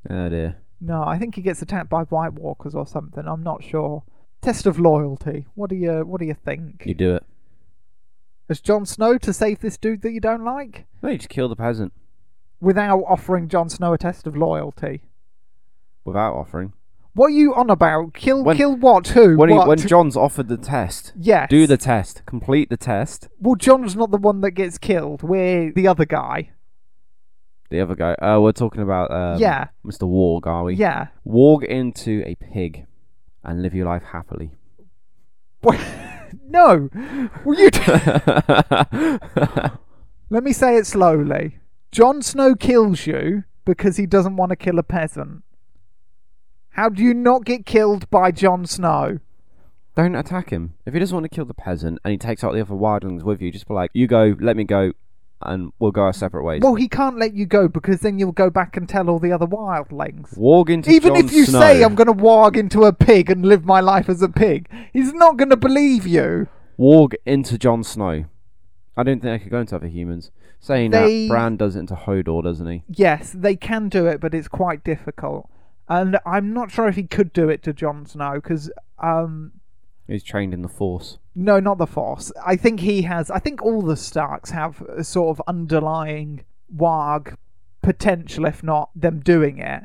[0.08, 0.56] Oh dear.
[0.80, 3.26] No, I think he gets attacked by White Walkers or something.
[3.26, 4.02] I'm not sure.
[4.42, 5.46] Test of loyalty.
[5.54, 6.84] What do you What do you think?
[6.86, 7.24] You do it.
[8.48, 11.48] As Jon Snow to save this dude that you don't like No, you just kill
[11.48, 11.92] the peasant
[12.60, 15.02] without offering Jon Snow a test of loyalty?
[16.04, 16.72] without offering.
[17.14, 18.14] What are you on about?
[18.14, 19.08] Kill When- kill what?
[19.08, 19.36] Who?
[19.36, 21.48] When, he, when Jon's offered the test, yes.
[21.50, 23.28] do the test, complete the test.
[23.40, 25.22] Well, Jon's not the one that gets killed.
[25.24, 26.50] We're the other guy.
[27.70, 28.14] The other guy.
[28.22, 29.68] Oh, we're talking about um, Yeah.
[29.84, 30.02] Mr.
[30.02, 30.74] Warg, are we?
[30.74, 31.08] Yeah.
[31.26, 32.86] Warg into a pig
[33.44, 34.52] and live your life happily.
[36.48, 36.88] no.
[37.44, 37.70] Well, you.
[40.30, 41.58] Let me say it slowly.
[41.92, 45.42] Jon Snow kills you because he doesn't want to kill a peasant.
[46.70, 49.18] How do you not get killed by Jon Snow?
[49.96, 50.74] Don't attack him.
[50.84, 53.22] If he doesn't want to kill the peasant and he takes out the other wildlings
[53.22, 54.92] with you, just be like, you go, let me go,
[55.42, 56.62] and we'll go our separate ways.
[56.62, 59.32] Well, he can't let you go because then you'll go back and tell all the
[59.32, 60.36] other wildlings.
[60.36, 61.08] Warg into Jon Snow.
[61.08, 61.60] Even Jon if you Snow.
[61.60, 64.68] say I'm going to warg into a pig and live my life as a pig,
[64.92, 66.48] he's not going to believe you.
[66.78, 68.24] Warg into Jon Snow.
[68.96, 70.30] I don't think I could go into other humans.
[70.58, 72.82] Saying They- that, Bran does it into Hodor, doesn't he?
[72.88, 75.48] Yes, they can do it, but it's quite difficult.
[75.88, 79.52] And I'm not sure if he could do it to Jon Snow because, um,
[80.06, 81.18] He's trained in the Force.
[81.34, 82.32] no, not the Force.
[82.44, 83.30] I think he has.
[83.30, 87.34] I think all the Starks have a sort of underlying warg
[87.82, 89.84] potential, if not them doing it.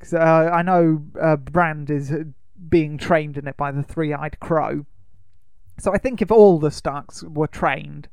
[0.00, 2.24] 'Cause, uh, I know uh, Bran is uh,
[2.68, 4.84] being trained in it by the Three-Eyed Crow.
[5.78, 8.08] So I think if all the Starks were trained,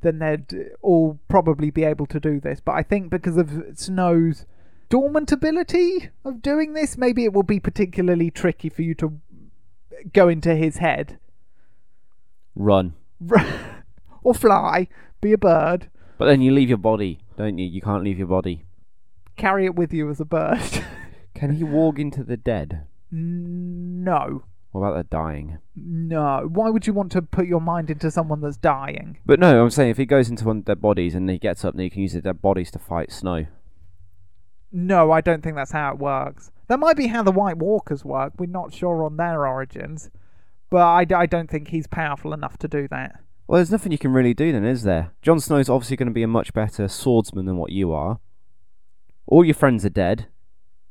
[0.00, 2.60] then they'd all probably be able to do this.
[2.60, 4.46] But I think because of Snow's
[4.88, 9.20] dormant ability of doing this, maybe it will be particularly tricky for you to
[10.12, 11.18] go into his head.
[12.54, 12.94] Run.
[14.22, 14.88] or fly,
[15.20, 17.66] be a bird, But then you leave your body, don't you?
[17.66, 18.64] You can't leave your body.
[19.36, 20.60] carry it with you as a bird.
[21.34, 22.86] Can he warg into the dead?
[23.10, 24.42] no.
[24.72, 25.58] What about the dying?
[25.74, 26.46] No.
[26.52, 29.16] Why would you want to put your mind into someone that's dying?
[29.24, 31.64] But no, I'm saying if he goes into one of their bodies and he gets
[31.64, 33.46] up, then he can use the dead bodies to fight Snow.
[34.70, 36.50] No, I don't think that's how it works.
[36.68, 38.34] That might be how the White Walkers work.
[38.38, 40.10] We're not sure on their origins.
[40.70, 43.20] But I don't think he's powerful enough to do that.
[43.46, 45.12] Well, there's nothing you can really do then, is there?
[45.22, 48.20] Jon Snow's obviously going to be a much better swordsman than what you are.
[49.26, 50.26] All your friends are dead.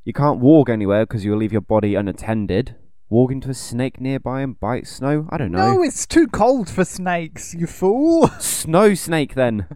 [0.04, 2.76] You can't walk anywhere because you'll leave your body unattended.
[3.12, 5.28] Warg into a snake nearby and bite Snow?
[5.30, 5.76] I don't know.
[5.76, 8.28] No, it's too cold for snakes, you fool.
[8.40, 9.68] Snow snake then.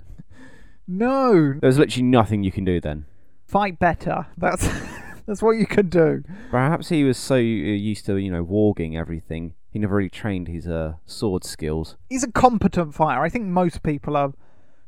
[0.88, 1.54] No.
[1.62, 3.06] There's literally nothing you can do then.
[3.46, 4.26] Fight better.
[4.38, 4.68] That's
[5.26, 6.24] that's what you can do.
[6.50, 10.48] Perhaps he was so uh, used to, you know, warging everything, he never really trained
[10.48, 11.96] his uh, sword skills.
[12.10, 13.22] He's a competent fighter.
[13.22, 14.34] I think most people are.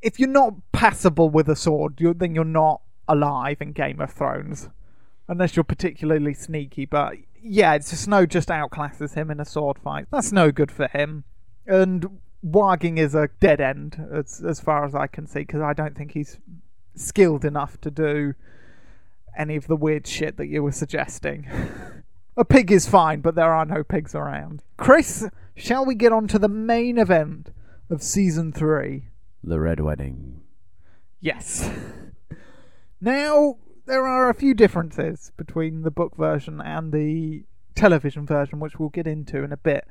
[0.02, 4.12] If you're not passable with a sword, you're, then you're not alive in Game of
[4.12, 4.70] Thrones,
[5.30, 6.86] unless you're particularly sneaky.
[6.86, 10.08] But yeah, it's Snow just outclasses him in a sword fight.
[10.12, 11.24] That's no good for him.
[11.66, 15.72] And warging is a dead end as as far as I can see because I
[15.72, 16.40] don't think he's
[16.96, 18.34] skilled enough to do
[19.38, 21.48] any of the weird shit that you were suggesting.
[22.38, 24.64] a pig is fine, but there are no pigs around.
[24.78, 27.52] Chris, shall we get on to the main event
[27.90, 29.10] of season three?
[29.44, 30.42] The Red Wedding.
[31.20, 31.70] Yes.
[33.06, 37.44] Now, there are a few differences between the book version and the
[37.76, 39.86] television version, which we'll get into in a bit.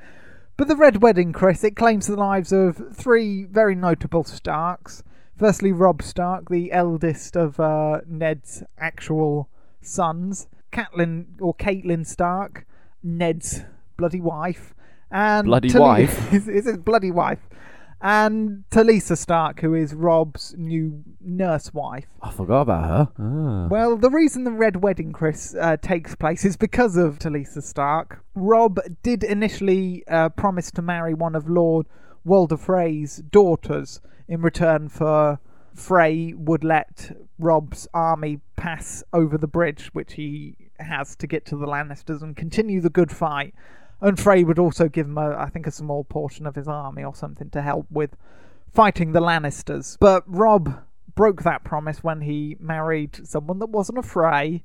[0.57, 5.03] But the Red Wedding, Chris, it claims the lives of three very notable Starks.
[5.43, 9.49] Firstly, Rob Stark, the eldest of uh, Ned's actual
[9.81, 10.47] sons.
[10.71, 12.65] Catelyn, or Caitlin Stark,
[13.03, 13.65] Ned's
[13.97, 14.73] bloody wife.
[15.11, 16.33] And Bloody Tali- wife?
[16.33, 17.41] is, is his bloody wife.
[18.01, 22.07] And Talisa Stark, who is Rob's new nurse wife.
[22.23, 23.09] I forgot about her.
[23.19, 23.67] Ah.
[23.67, 28.25] Well, the reason the Red Wedding, Chris, uh, takes place is because of Talisa Stark.
[28.37, 31.89] Rob did initially uh, promise to marry one of Lord
[32.25, 34.01] Walder Frey's daughters
[34.33, 35.39] in return for
[35.75, 41.57] Frey would let Rob's army pass over the bridge, which he has to get to
[41.57, 43.55] the Lannisters and continue the good fight.
[44.01, 47.05] And Frey would also give him, a, I think, a small portion of his army
[47.05, 48.17] or something to help with
[48.73, 49.99] fighting the Lannisters.
[50.01, 50.81] But Rob
[51.15, 54.65] broke that promise when he married someone that wasn't a Frey,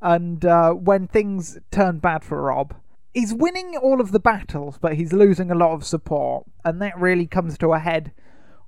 [0.00, 2.74] and uh, when things turned bad for Rob,
[3.12, 6.98] he's winning all of the battles, but he's losing a lot of support, and that
[6.98, 8.10] really comes to a head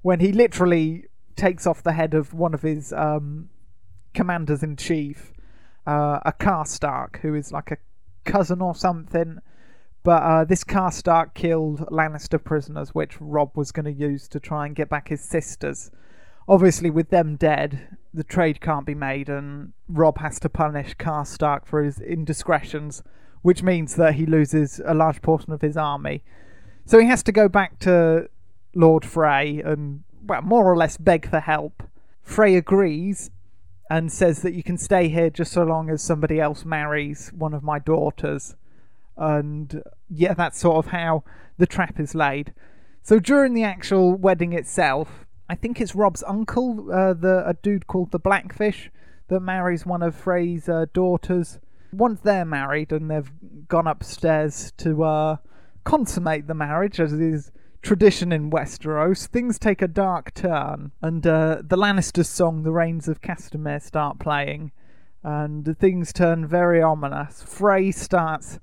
[0.04, 3.48] when he literally takes off the head of one of his um,
[4.12, 5.32] commanders in chief,
[5.86, 7.78] uh, a Karstark, who is like a
[8.26, 9.38] cousin or something.
[10.02, 14.66] But uh, this Karstark killed Lannister prisoners, which Rob was going to use to try
[14.66, 15.90] and get back his sisters.
[16.46, 21.64] Obviously, with them dead, the trade can't be made, and Rob has to punish Karstark
[21.64, 23.02] for his indiscretions,
[23.40, 26.22] which means that he loses a large portion of his army.
[26.84, 28.28] So he has to go back to
[28.74, 31.82] Lord Frey and, well, more or less beg for help.
[32.22, 33.30] Frey agrees
[33.90, 37.54] and says that you can stay here just so long as somebody else marries one
[37.54, 38.56] of my daughters.
[39.16, 41.22] And yeah, that's sort of how
[41.58, 42.52] the trap is laid.
[43.02, 47.86] So during the actual wedding itself, I think it's Rob's uncle, uh, the a dude
[47.86, 48.90] called the Blackfish,
[49.28, 51.58] that marries one of Frey's uh, daughters.
[51.92, 53.30] Once they're married and they've
[53.68, 55.36] gone upstairs to uh,
[55.84, 57.52] consummate the marriage, as is
[57.84, 63.06] tradition in Westeros, things take a dark turn, and uh, the Lannisters' song, "The Rains
[63.06, 64.72] of Castamere," start playing,
[65.22, 67.42] and things turn very ominous.
[67.42, 68.58] Frey starts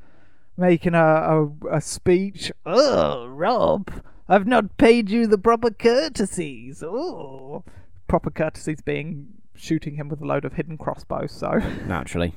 [0.58, 2.52] making a, a, a speech.
[2.66, 3.92] Oh, Rob,
[4.28, 6.84] I've not paid you the proper courtesies.
[6.84, 7.64] Oh,
[8.08, 11.32] proper courtesies being shooting him with a load of hidden crossbows.
[11.32, 12.36] So Naturally.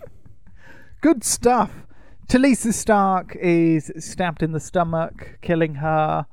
[1.00, 1.86] good stuff.
[2.28, 6.26] Talisa Stark is stabbed in the stomach, killing her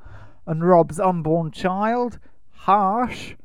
[0.48, 2.20] and Rob's unborn child.
[2.52, 3.36] Harsh.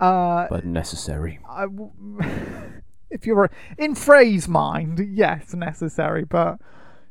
[0.00, 1.40] Uh, But necessary.
[1.58, 1.90] W-
[3.10, 6.58] if you're in Frey's mind, yes, necessary, but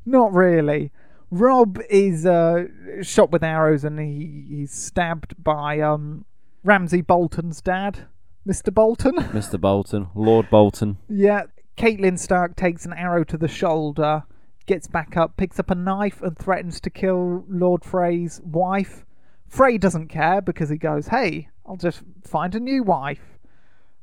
[0.05, 0.91] not really.
[1.29, 2.65] Rob is uh,
[3.01, 6.23] shot with arrows and he, he's stabbed by um,
[6.63, 8.07] Ramsay Bolton's dad,
[8.47, 8.73] Mr.
[8.73, 9.15] Bolton.
[9.17, 9.59] Mr.
[9.59, 10.07] Bolton.
[10.15, 10.97] Lord Bolton.
[11.09, 11.43] yeah,
[11.75, 14.23] Catelyn Stark takes an arrow to the shoulder,
[14.65, 19.03] gets back up, picks up a knife, and threatens to kill Lord Frey's wife.
[19.47, 23.39] Frey doesn't care because he goes, "Hey, I'll just find a new wife."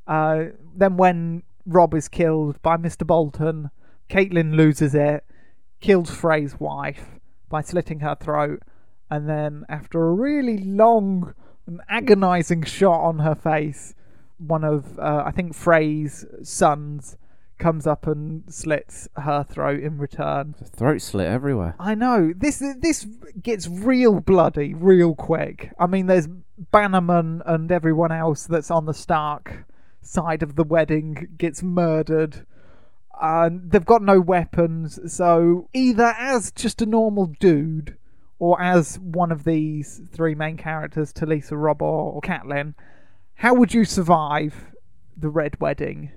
[0.06, 3.06] Uh, then, when Rob is killed by Mr.
[3.06, 3.70] Bolton,
[4.08, 5.24] Catelyn loses it,
[5.80, 8.62] kills Frey's wife by slitting her throat,
[9.10, 11.34] and then, after a really long
[11.66, 13.94] and agonizing shot on her face,
[14.38, 17.16] one of uh, I think Frey's sons
[17.64, 20.54] comes up and slits her throat in return.
[20.76, 21.74] Throat slit everywhere.
[21.78, 23.06] I know this this
[23.42, 25.72] gets real bloody real quick.
[25.78, 29.64] I mean, there's Bannerman and everyone else that's on the Stark
[30.02, 32.44] side of the wedding gets murdered.
[33.18, 37.96] And they've got no weapons, so either as just a normal dude,
[38.38, 42.74] or as one of these three main characters, Talisa, Rob, or, or Catelyn,
[43.36, 44.74] how would you survive
[45.16, 46.10] the Red Wedding?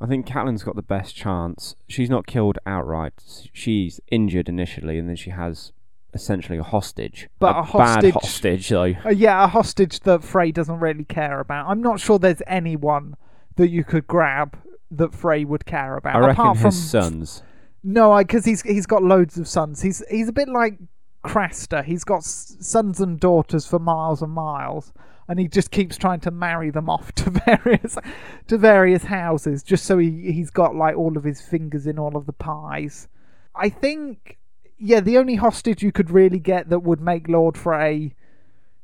[0.00, 1.74] I think Catelyn's got the best chance.
[1.88, 3.14] She's not killed outright.
[3.52, 5.72] She's injured initially, and then she has
[6.14, 7.28] essentially a hostage.
[7.38, 8.94] But a hostage- bad hostage, though.
[9.04, 11.68] Uh, yeah, a hostage that Frey doesn't really care about.
[11.68, 13.16] I'm not sure there's anyone
[13.56, 14.56] that you could grab
[14.90, 16.16] that Frey would care about.
[16.16, 17.42] I reckon apart from sons.
[17.82, 19.82] No, because he's he's got loads of sons.
[19.82, 20.78] He's he's a bit like
[21.24, 21.84] Craster.
[21.84, 24.92] He's got sons and daughters for miles and miles,
[25.28, 27.96] and he just keeps trying to marry them off to various
[28.46, 32.16] to various houses, just so he he's got like all of his fingers in all
[32.16, 33.08] of the pies.
[33.54, 34.38] I think,
[34.78, 38.14] yeah, the only hostage you could really get that would make Lord Frey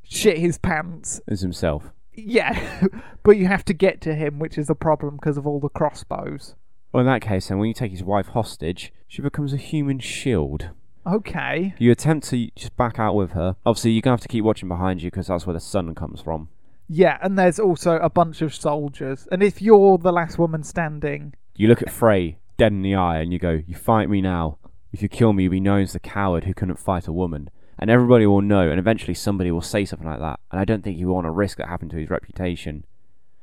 [0.02, 1.92] shit his pants Is himself.
[2.12, 2.86] yeah,
[3.22, 5.68] but you have to get to him, which is a problem because of all the
[5.68, 6.56] crossbows.
[6.92, 9.98] Well, in that case, then, when you take his wife hostage, she becomes a human
[9.98, 10.70] shield.
[11.06, 11.74] Okay.
[11.78, 13.56] You attempt to just back out with her.
[13.66, 15.94] Obviously, you're going to have to keep watching behind you because that's where the sun
[15.94, 16.48] comes from.
[16.88, 19.26] Yeah, and there's also a bunch of soldiers.
[19.32, 23.18] And if you're the last woman standing, You look at Frey dead in the eye
[23.18, 24.58] and you go, You fight me now.
[24.92, 27.50] If you kill me, you'll be known as the coward who couldn't fight a woman.
[27.78, 30.38] And everybody will know, and eventually somebody will say something like that.
[30.52, 32.84] And I don't think he would want to risk that happening to his reputation.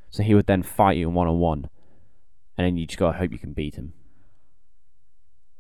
[0.10, 1.70] So he would then fight you in one on one.
[2.58, 3.94] And then you just gotta hope you can beat him.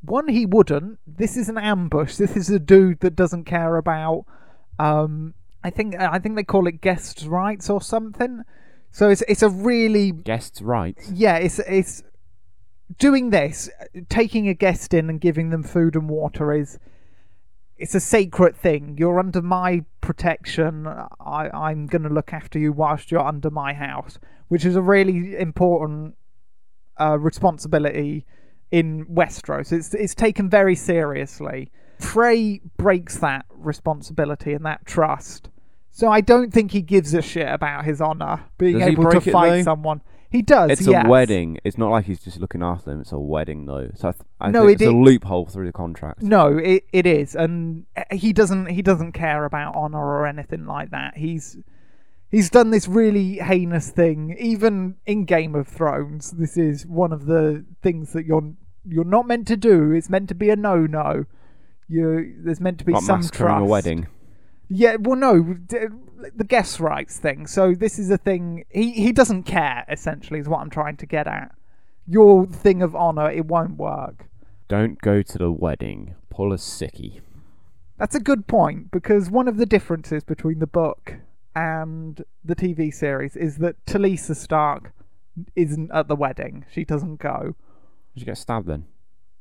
[0.01, 0.99] One he wouldn't.
[1.07, 2.15] This is an ambush.
[2.15, 4.25] This is a dude that doesn't care about.
[4.79, 5.33] Um,
[5.63, 8.43] I think I think they call it guest rights or something.
[8.91, 11.09] So it's it's a really Guests' rights.
[11.11, 11.37] yeah.
[11.37, 12.03] It's it's
[12.97, 13.69] doing this,
[14.09, 16.79] taking a guest in and giving them food and water is
[17.77, 18.95] it's a sacred thing.
[18.99, 20.87] You're under my protection.
[20.87, 24.81] I, I'm going to look after you whilst you're under my house, which is a
[24.81, 26.15] really important
[26.99, 28.25] uh, responsibility
[28.71, 29.71] in Westeros.
[29.71, 31.71] It's it's taken very seriously.
[31.99, 35.49] Frey breaks that responsibility and that trust.
[35.91, 39.21] So I don't think he gives a shit about his honor being Does able to
[39.21, 39.61] fight though?
[39.63, 40.01] someone.
[40.31, 40.71] He does.
[40.71, 41.05] It's yes.
[41.05, 41.59] a wedding.
[41.65, 43.01] It's not like he's just looking after them.
[43.01, 43.89] It's a wedding, though.
[43.95, 46.21] So I, th- I No, think it it's a loophole through the contract.
[46.21, 50.65] No, it it is, and eh, he doesn't he doesn't care about honor or anything
[50.65, 51.17] like that.
[51.17, 51.57] He's
[52.29, 56.31] he's done this really heinous thing, even in Game of Thrones.
[56.31, 58.53] This is one of the things that you're
[58.87, 59.91] you're not meant to do.
[59.91, 61.25] It's meant to be a no no.
[61.87, 63.61] You there's meant to be Like some trust.
[63.61, 64.07] a wedding.
[64.73, 67.45] Yeah, well, no, the guest rights thing.
[67.45, 68.63] So this is a thing.
[68.69, 69.83] He he doesn't care.
[69.89, 71.53] Essentially, is what I'm trying to get at.
[72.07, 74.27] Your thing of honor, it won't work.
[74.69, 76.15] Don't go to the wedding.
[76.29, 77.19] Pull a sickie.
[77.97, 81.15] That's a good point because one of the differences between the book
[81.53, 84.93] and the TV series is that Talisa Stark
[85.55, 86.65] isn't at the wedding.
[86.71, 87.55] She doesn't go.
[88.13, 88.85] Did you get stabbed then?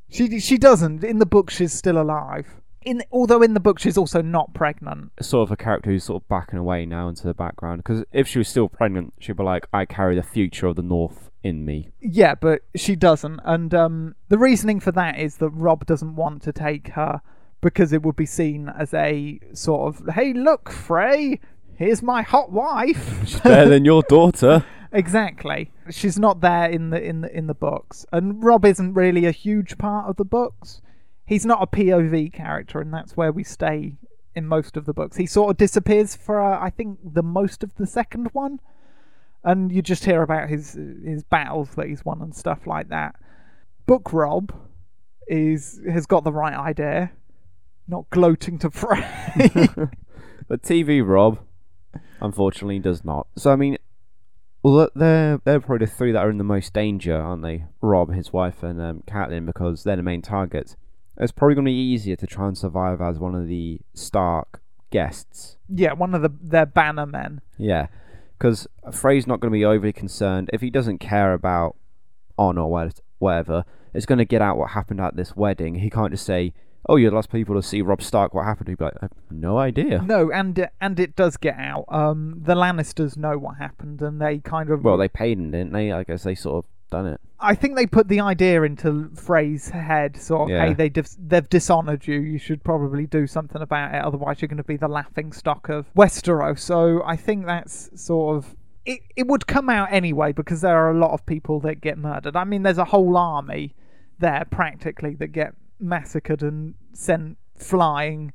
[0.09, 1.05] She she doesn't.
[1.05, 2.61] In the book, she's still alive.
[2.83, 5.12] In although in the book she's also not pregnant.
[5.21, 7.83] sort of a character who's sort of backing away now into the background.
[7.85, 10.83] Because if she was still pregnant, she'd be like, "I carry the future of the
[10.83, 13.41] North in me." Yeah, but she doesn't.
[13.45, 17.21] And um, the reasoning for that is that Rob doesn't want to take her
[17.61, 21.39] because it would be seen as a sort of, hey, look, Frey,
[21.77, 23.21] here's my hot wife.
[23.27, 24.64] She's better than your daughter.
[24.93, 25.70] exactly.
[25.91, 29.30] She's not there in the in the in the books, and Rob isn't really a
[29.30, 30.80] huge part of the books.
[31.26, 33.97] He's not a POV character, and that's where we stay
[34.34, 35.16] in most of the books.
[35.16, 38.61] He sort of disappears for uh, I think the most of the second one,
[39.45, 40.74] and you just hear about his
[41.05, 43.16] his battles that he's won and stuff like that.
[43.86, 44.53] Book Rob
[45.26, 47.12] is has got the right idea,
[47.86, 49.07] not gloating to Frey.
[50.51, 51.38] But TV Rob,
[52.20, 53.28] unfortunately, does not.
[53.36, 53.78] So I mean,
[54.63, 57.65] well, they're they're probably the three that are in the most danger, aren't they?
[57.81, 60.77] Rob, his wife, and um, Catelyn, because they're the main targets.
[61.17, 64.61] It's probably going to be easier to try and survive as one of the Stark
[64.91, 65.57] guests.
[65.69, 67.41] yeah, one of the their banner men.
[67.59, 67.87] Yeah,
[68.39, 71.77] because Frey's not going to be overly concerned if he doesn't care about
[72.39, 73.65] on or what- whatever.
[73.93, 75.77] It's going to get out what happened at this wedding.
[75.77, 76.55] He can't just say,
[76.89, 78.35] "Oh, you're the last people to see Rob Stark.
[78.35, 81.37] What happened?" He'd be like, "I have "No idea." No, and uh, and it does
[81.37, 81.85] get out.
[81.89, 84.85] Um, the Lannisters know what happened, and they kind of.
[84.85, 85.93] Well, they paid him, didn't they?
[85.93, 87.20] I guess they sort of done it.
[87.39, 90.66] I think they put the idea into Frey's head, sort of, Yeah.
[90.66, 92.18] hey, they dis- they've dishonoured you.
[92.20, 95.68] You should probably do something about it, otherwise you're going to be the laughing stock
[95.68, 96.59] of Westeros.
[96.59, 98.57] So I think that's sort of.
[98.85, 101.97] It, it would come out anyway because there are a lot of people that get
[101.97, 102.35] murdered.
[102.35, 103.74] I mean, there's a whole army
[104.18, 108.33] there practically that get massacred and sent flying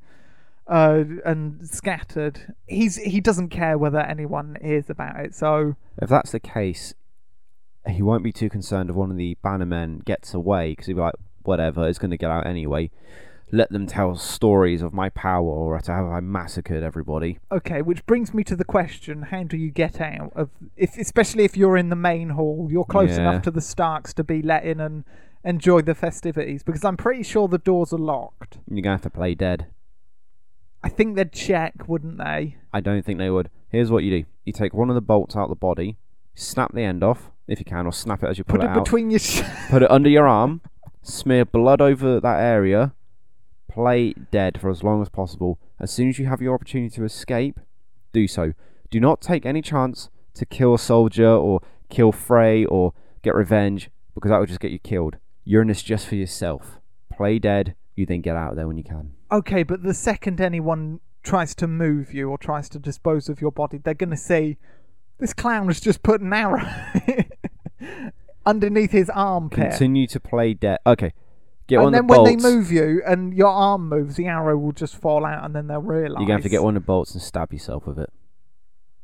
[0.68, 2.54] uh, and scattered.
[2.68, 5.36] He's he doesn't care whether anyone hears about it.
[5.36, 6.94] So If that's the case,
[7.88, 11.02] he won't be too concerned if one of the bannermen gets away because he'll be
[11.02, 12.90] like, "Whatever, it's going to get out anyway."
[13.52, 17.38] Let them tell stories of my power or to how I massacred everybody.
[17.52, 21.44] Okay, which brings me to the question: How do you get out of, if especially
[21.46, 23.30] if you're in the main hall, you're close Yeah.
[23.30, 25.06] enough to the Starks to be let in and
[25.46, 26.64] enjoy the festivities?
[26.64, 28.58] Because I'm pretty sure the doors are locked.
[28.70, 29.68] You're gonna have to play dead.
[30.84, 32.58] I think they'd check, wouldn't they?
[32.74, 33.50] I don't think they would.
[33.70, 35.98] Here's what you do: you take one of the bolts out of the body,
[36.34, 38.72] snap the end off if you can, or snap it as you pull Put it
[38.72, 38.84] it out.
[38.84, 39.20] between your.
[39.20, 40.62] Sh- Put it under your arm,
[41.02, 42.94] smear blood over that area,
[43.70, 45.60] play dead for as long as possible.
[45.80, 47.60] As soon as you have your opportunity to escape,
[48.14, 48.54] do so.
[48.90, 52.94] Do not take any chance to kill a soldier or kill Frey or
[53.24, 55.18] get revenge because that would just get you killed.
[55.46, 56.80] You're in this just for yourself.
[57.16, 59.14] Play dead, you then get out of there when you can.
[59.32, 63.52] okay, but the second anyone tries to move you or tries to dispose of your
[63.52, 64.58] body, they're going to say,
[65.20, 66.66] "This clown has just put an arrow
[68.46, 70.80] underneath his armpit." Continue to play dead.
[70.86, 71.14] Okay.
[71.68, 72.44] Get and one then the when bolts.
[72.44, 75.66] they move you and your arm moves, the arrow will just fall out, and then
[75.68, 76.20] they'll realise.
[76.20, 78.12] You're going to have to get one of the bolts and stab yourself with it.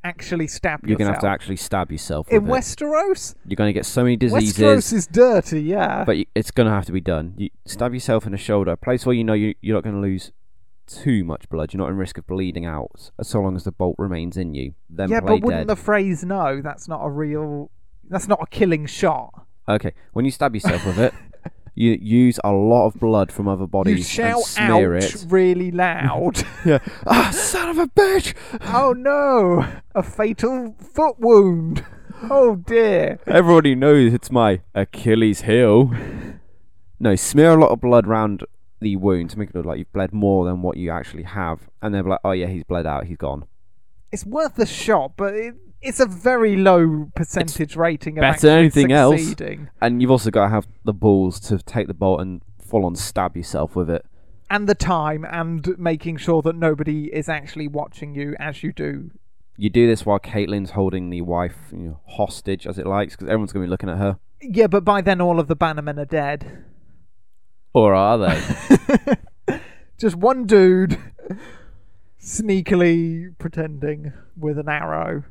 [0.03, 2.27] Actually stab You're gonna have to actually stab yourself.
[2.29, 2.53] In with it.
[2.53, 4.57] Westeros, You're gonna get so many diseases.
[4.57, 5.61] Westeros is dirty.
[5.61, 7.33] Yeah, but it's gonna have to be done.
[7.37, 10.01] You stab yourself in the shoulder, a place where you know you, you're not gonna
[10.01, 10.31] lose
[10.87, 11.73] too much blood.
[11.73, 14.73] You're not in risk of bleeding out, so long as the bolt remains in you.
[14.89, 15.77] Then yeah, play but wouldn't dead.
[15.77, 16.61] the phrase "no"?
[16.61, 17.71] That's not a real.
[18.09, 19.45] That's not a killing shot.
[19.69, 21.13] Okay, when you stab yourself with it,
[21.73, 25.25] you use a lot of blood from other bodies you shout and smear out it.
[25.29, 26.43] really loud.
[26.65, 26.77] Yeah.
[27.07, 28.35] ah, son of a bitch!
[28.73, 29.65] oh no!
[29.95, 31.83] A fatal foot wound.
[32.29, 33.19] Oh dear.
[33.25, 35.91] Everybody knows it's my Achilles heel.
[36.99, 38.43] No, smear a lot of blood round
[38.79, 41.69] the wound to make it look like you've bled more than what you actually have,
[41.81, 43.05] and they'll be like, "Oh yeah, he's bled out.
[43.05, 43.45] He's gone."
[44.11, 48.59] It's worth a shot, but it, it's a very low percentage rating of better than
[48.59, 49.33] anything else.
[49.81, 52.95] And you've also got to have the balls to take the bolt and full on
[52.95, 54.05] stab yourself with it.
[54.49, 59.11] And the time, and making sure that nobody is actually watching you as you do.
[59.55, 63.27] You do this while Catelyn's holding the wife you know, hostage, as it likes, because
[63.29, 64.19] everyone's going to be looking at her.
[64.41, 66.65] Yeah, but by then all of the Bannermen are dead.
[67.73, 69.59] Or are they?
[69.97, 70.97] Just one dude
[72.21, 75.23] sneakily pretending with an arrow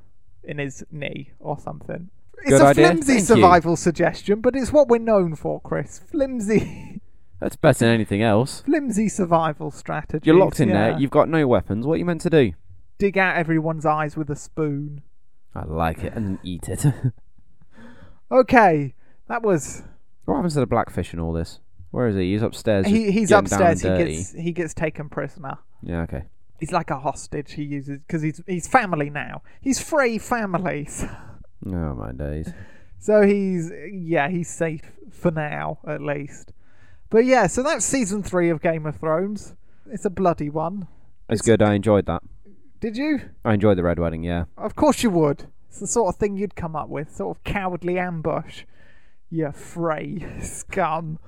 [0.45, 2.11] in his knee or something.
[2.43, 2.87] It's Good a idea.
[2.87, 3.27] flimsy Thank you.
[3.27, 5.99] survival suggestion, but it's what we're known for, Chris.
[5.99, 7.01] Flimsy,
[7.39, 8.63] That's better than anything else.
[8.63, 10.25] flimsy survival strategy.
[10.27, 10.99] You're locked in there.
[10.99, 11.87] You've got no weapons.
[11.87, 12.53] What are you meant to do?
[12.99, 15.01] dig out everyone's eyes with a spoon.
[15.55, 16.85] I like it and eat it.
[18.33, 18.95] Okay,
[19.29, 19.83] that was
[20.25, 21.59] what happens to the blackfish in all this?
[21.91, 22.33] Where is he?
[22.33, 22.87] He's upstairs.
[22.87, 23.83] he, he's and upstairs.
[23.83, 25.59] He gets he gets taken prisoner.
[25.83, 26.03] Yeah.
[26.03, 26.25] Okay.
[26.61, 27.53] He's like a hostage.
[27.55, 29.43] He uses because he's he's family now.
[29.61, 31.05] He's Frey families.
[31.67, 32.53] Oh my days.
[33.03, 36.53] So he's yeah, he's safe for now at least.
[37.09, 39.57] But yeah, so that's season three of Game of Thrones.
[39.91, 40.87] It's a bloody one.
[41.27, 41.63] It's good.
[41.63, 42.23] I enjoyed that.
[42.79, 43.23] Did you?
[43.43, 44.23] I enjoyed the red wedding.
[44.23, 44.45] Yeah.
[44.59, 45.47] Of course you would.
[45.71, 48.65] It's the sort of thing you'd come up with, sort of cowardly ambush.
[49.31, 51.19] You Frey scum.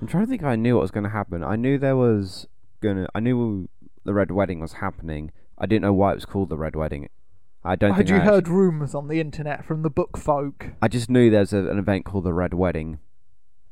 [0.00, 1.44] I'm trying to think if I knew what was going to happen.
[1.44, 2.48] I knew there was
[2.80, 3.06] gonna.
[3.14, 3.68] I knew
[4.04, 5.30] the red wedding was happening.
[5.58, 7.08] I didn't know why it was called the red wedding.
[7.62, 10.68] I don't Had you I heard actually- rumours on the internet from the book folk?
[10.80, 12.98] I just knew there's an event called the red wedding.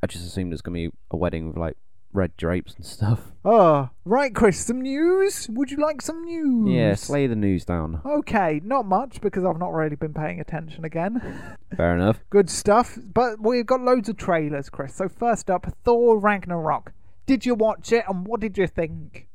[0.02, 1.76] I just assumed there's gonna be a wedding with like
[2.12, 3.32] red drapes and stuff.
[3.44, 5.48] Oh, right, Chris, some news?
[5.50, 6.68] Would you like some news?
[6.70, 8.00] Yeah, slay the news down.
[8.04, 11.20] Okay, not much because I've not really been paying attention again.
[11.76, 12.20] Fair enough.
[12.30, 14.94] Good stuff, but we've got loads of trailers, Chris.
[14.94, 16.92] So first up, Thor Ragnarok.
[17.26, 19.27] Did you watch it and what did you think?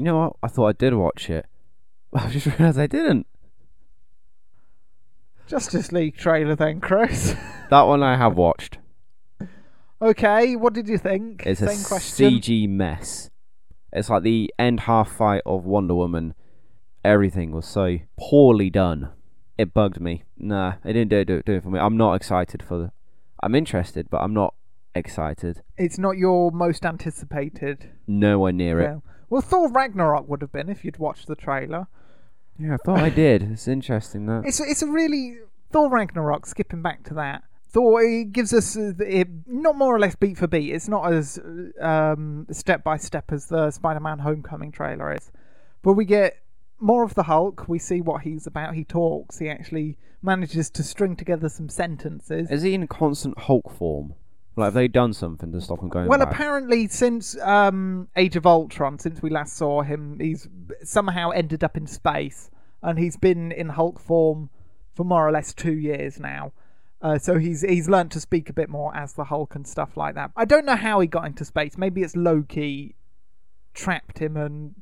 [0.00, 0.36] You know what?
[0.42, 1.44] I thought I did watch it.
[2.14, 3.26] I just realised I didn't.
[5.46, 7.36] Justice League trailer then, Chris.
[7.68, 8.78] That one I have watched.
[10.02, 11.42] okay, what did you think?
[11.46, 12.30] It's Same a question.
[12.32, 13.30] CG mess.
[13.92, 16.32] It's like the end half fight of Wonder Woman.
[17.04, 19.10] Everything was so poorly done.
[19.58, 20.24] It bugged me.
[20.38, 21.78] Nah, it didn't do it, do it, do it for me.
[21.78, 22.92] I'm not excited for the.
[23.42, 24.54] I'm interested, but I'm not
[24.94, 25.62] excited.
[25.76, 28.86] It's not your most anticipated Nowhere near it.
[28.86, 29.02] film.
[29.30, 31.86] Well, Thor Ragnarok would have been if you'd watched the trailer.
[32.58, 33.42] Yeah, I thought I did.
[33.42, 34.42] It's interesting that.
[34.44, 35.38] It's it's a really
[35.70, 36.44] Thor Ragnarok.
[36.46, 40.36] Skipping back to that, Thor it gives us uh, it, not more or less beat
[40.36, 40.74] for beat.
[40.74, 41.38] It's not as
[41.80, 45.30] um, step by step as the Spider-Man Homecoming trailer is,
[45.82, 46.42] but we get
[46.80, 47.68] more of the Hulk.
[47.68, 48.74] We see what he's about.
[48.74, 49.38] He talks.
[49.38, 52.50] He actually manages to string together some sentences.
[52.50, 54.14] Is he in constant Hulk form?
[54.60, 56.32] Like, have they done something to stop him going Well, back?
[56.32, 60.48] apparently, since um, Age of Ultron, since we last saw him, he's
[60.82, 62.50] somehow ended up in space,
[62.82, 64.50] and he's been in Hulk form
[64.94, 66.52] for more or less two years now.
[67.02, 69.96] Uh, so he's he's learned to speak a bit more as the Hulk and stuff
[69.96, 70.30] like that.
[70.36, 71.78] I don't know how he got into space.
[71.78, 72.94] Maybe it's Loki
[73.72, 74.74] trapped him and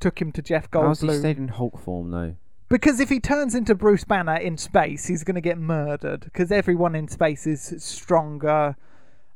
[0.00, 2.36] took him to Jeff How's he stayed in Hulk form though?
[2.68, 6.24] Because if he turns into Bruce Banner in space, he's going to get murdered.
[6.24, 8.76] Because everyone in space is stronger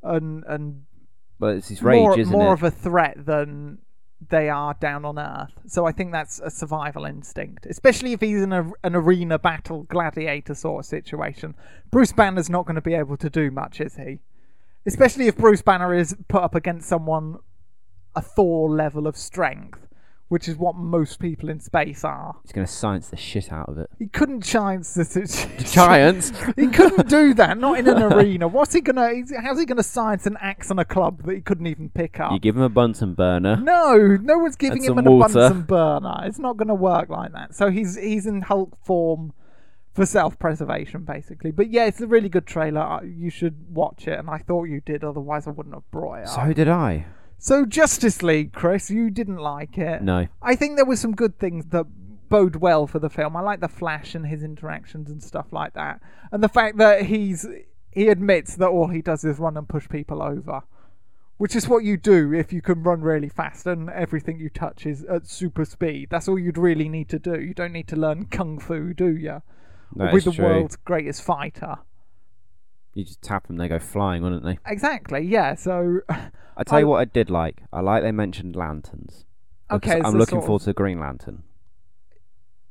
[0.02, 0.84] and and
[1.38, 2.52] But it's his rage, more, isn't more it?
[2.54, 3.78] of a threat than
[4.28, 5.52] they are down on Earth.
[5.66, 9.84] So I think that's a survival instinct, especially if he's in a, an arena battle
[9.84, 11.54] gladiator sort of situation.
[11.90, 14.20] Bruce Banner's not going to be able to do much, is he?
[14.86, 17.38] Especially if Bruce Banner is put up against someone
[18.14, 19.86] a Thor level of strength,
[20.30, 22.36] which is what most people in space are.
[22.44, 23.90] He's gonna science the shit out of it.
[23.98, 25.04] He couldn't chance the.
[25.72, 26.32] Giants.
[26.56, 27.58] He couldn't do that.
[27.58, 28.46] Not in an arena.
[28.46, 29.10] What's he gonna?
[29.42, 32.32] How's he gonna science an axe and a club that he couldn't even pick up?
[32.32, 33.56] you give him a Bunsen burner.
[33.56, 35.34] No, no one's giving him an water.
[35.34, 36.20] Bunsen burner.
[36.24, 37.54] It's not going to work like that.
[37.54, 39.32] So he's he's in Hulk form
[39.92, 41.50] for self-preservation, basically.
[41.50, 43.04] But yeah, it's a really good trailer.
[43.04, 45.02] You should watch it, and I thought you did.
[45.02, 46.46] Otherwise, I wouldn't have brought it up.
[46.46, 47.06] So did I.
[47.40, 50.02] So Justice League, Chris, you didn't like it.
[50.02, 50.28] No.
[50.42, 51.86] I think there were some good things that
[52.28, 53.34] bode well for the film.
[53.34, 57.06] I like the Flash and his interactions and stuff like that, and the fact that
[57.06, 57.46] he's
[57.90, 60.62] he admits that all he does is run and push people over,
[61.38, 64.86] which is what you do if you can run really fast and everything you touch
[64.86, 66.08] is at super speed.
[66.10, 67.40] That's all you'd really need to do.
[67.40, 69.42] You don't need to learn kung fu, do you?
[69.96, 70.44] That With the true.
[70.44, 71.78] world's greatest fighter.
[72.94, 74.58] You just tap them, they go flying, wouldn't they?
[74.66, 75.20] Exactly.
[75.20, 75.54] Yeah.
[75.54, 76.00] So
[76.56, 77.62] I tell you what, I did like.
[77.72, 79.24] I like they mentioned lanterns.
[79.68, 81.42] Because Okay, it's I'm looking sort forward of- to Green Lantern.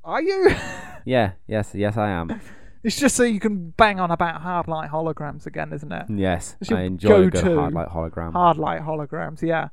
[0.04, 0.52] are you?
[1.06, 2.40] Yeah, yes, yes, I am.
[2.84, 6.06] it's just so you can bang on about hard light holograms again, isn't it?
[6.10, 8.34] Yes, It's your I enjoy a good go-to hard light hologram.
[8.34, 9.70] hard light holograms yeah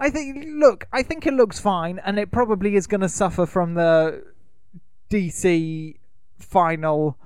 [0.00, 3.44] i think look i think it looks fine and it probably is going to suffer
[3.46, 4.24] from the
[5.10, 5.96] dc
[6.38, 7.16] final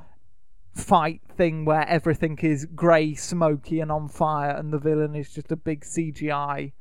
[0.74, 5.50] fight thing where everything is grey smoky and on fire and the villain is just
[5.52, 6.72] a big cgi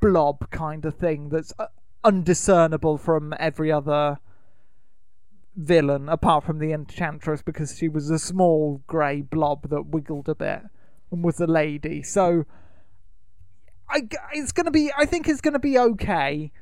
[0.00, 1.66] blob kind of thing that's uh,
[2.04, 4.18] undiscernible from every other
[5.56, 10.34] villain apart from the enchantress because she was a small grey blob that wiggled a
[10.34, 10.62] bit
[11.10, 12.44] and was a lady so
[13.88, 16.52] I, it's gonna be i think it's gonna be okay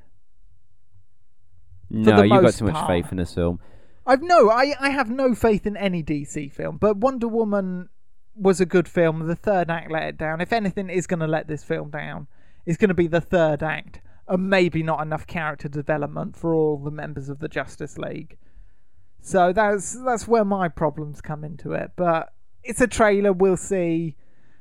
[1.91, 2.89] no, you've got too much part.
[2.89, 3.61] faith in this film.
[4.07, 7.89] I've no, I, I have no faith in any DC film, but Wonder Woman
[8.35, 9.27] was a good film.
[9.27, 10.41] The third act let it down.
[10.41, 12.27] If anything is going to let this film down,
[12.67, 16.79] it's going to be the third act, and maybe not enough character development for all
[16.79, 18.37] the members of the Justice League.
[19.21, 21.93] So that's that's where my problems come into it.
[21.97, 22.33] But
[22.63, 23.33] it's a trailer.
[23.33, 24.17] We'll see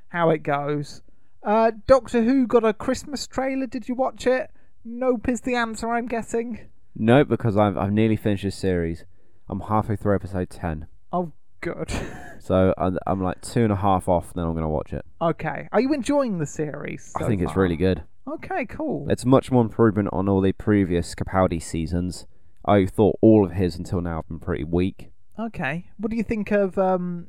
[0.09, 1.01] how it goes.
[1.43, 3.67] Uh, Doctor Who got a Christmas trailer.
[3.67, 4.51] Did you watch it?
[4.85, 5.89] Nope is the answer.
[5.89, 6.61] I'm guessing.
[6.95, 9.03] Nope, because I've I've nearly finished this series.
[9.53, 10.87] I'm halfway through episode ten.
[11.11, 11.31] Oh,
[11.61, 11.91] good.
[12.39, 14.33] so I'm, I'm like two and a half off.
[14.33, 15.05] Then I'm gonna watch it.
[15.21, 15.69] Okay.
[15.71, 17.13] Are you enjoying the series?
[17.15, 17.61] I so think it's far?
[17.61, 18.01] really good.
[18.27, 19.05] Okay, cool.
[19.11, 22.25] It's much more improvement on all the previous Capaldi seasons.
[22.65, 25.11] I thought all of his until now have been pretty weak.
[25.37, 25.85] Okay.
[25.97, 27.27] What do you think of um,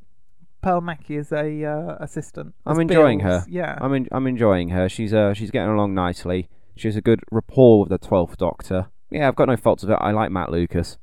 [0.62, 2.54] Pearl Mackie as a uh, assistant?
[2.64, 3.44] I'm enjoying Bill's?
[3.44, 3.50] her.
[3.50, 3.76] Yeah.
[3.82, 4.88] I'm en- I'm enjoying her.
[4.88, 6.48] She's uh she's getting along nicely.
[6.74, 8.86] She has a good rapport with the Twelfth Doctor.
[9.10, 9.98] Yeah, I've got no faults with it.
[10.00, 10.96] I like Matt Lucas.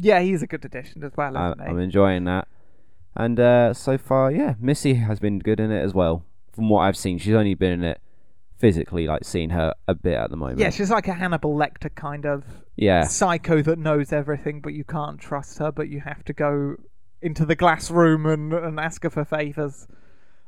[0.00, 1.54] Yeah, he's a good addition as well, I?
[1.58, 2.48] I'm enjoying that.
[3.14, 6.24] And uh, so far, yeah, Missy has been good in it as well.
[6.52, 8.00] From what I've seen, she's only been in it
[8.58, 10.58] physically, like seeing her a bit at the moment.
[10.58, 12.44] yeah, she's like a Hannibal Lecter kind of
[12.76, 16.76] yeah, psycho that knows everything, but you can't trust her, but you have to go
[17.22, 19.86] into the glass room and, and ask her for favours.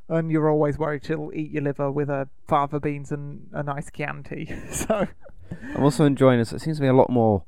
[0.09, 3.91] And you're always worried she'll eat your liver with her fava beans and a nice
[3.91, 4.55] Chianti.
[4.71, 5.07] so,
[5.75, 6.53] I'm also enjoying this.
[6.53, 7.45] It seems to be a lot more.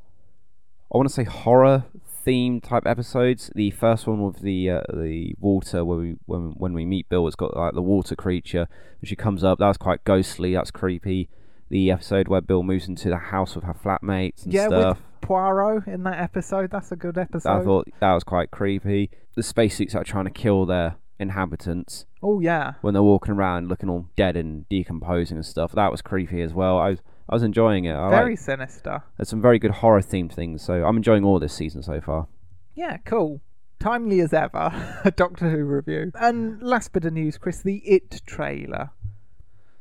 [0.95, 3.51] I want to say horror theme type episodes.
[3.55, 7.27] The first one with the uh, the water where we when when we meet Bill,
[7.27, 8.69] it's got like the water creature
[9.01, 9.59] and she comes up.
[9.59, 10.55] That was quite ghostly.
[10.55, 11.29] That's creepy.
[11.69, 14.99] The episode where Bill moves into the house with her flatmates and yeah, stuff.
[14.99, 17.49] with Poirot in that episode, that's a good episode.
[17.51, 19.11] I thought that was quite creepy.
[19.35, 22.75] The spacesuits are trying to kill their inhabitants Oh, yeah.
[22.83, 25.73] when they're walking around looking all dead and decomposing and stuff.
[25.73, 26.79] That was creepy as well.
[26.79, 27.95] I was I was enjoying it.
[27.95, 29.03] I Very like, sinister.
[29.17, 32.27] there's some very good horror themed things, so I'm enjoying all this season so far.
[32.75, 33.41] Yeah, cool.
[33.81, 35.01] Timely as ever.
[35.05, 36.13] a Doctor Who review.
[36.15, 38.91] And last bit of news, Chris, the It trailer.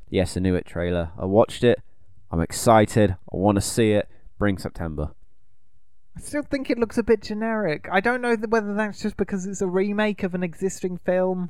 [0.10, 1.12] Yes, I knew it trailer.
[1.18, 1.82] I watched it.
[2.32, 3.12] I'm excited.
[3.12, 4.08] I want to see it.
[4.38, 5.12] Bring September.
[6.16, 7.88] I still think it looks a bit generic.
[7.92, 11.50] I don't know whether that's just because it's a remake of an existing film.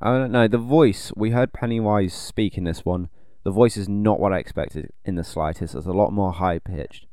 [0.00, 0.48] I don't know.
[0.48, 3.08] The voice we heard Pennywise speak in this one.
[3.42, 5.74] The voice is not what I expected in the slightest.
[5.74, 7.06] It's a lot more high pitched.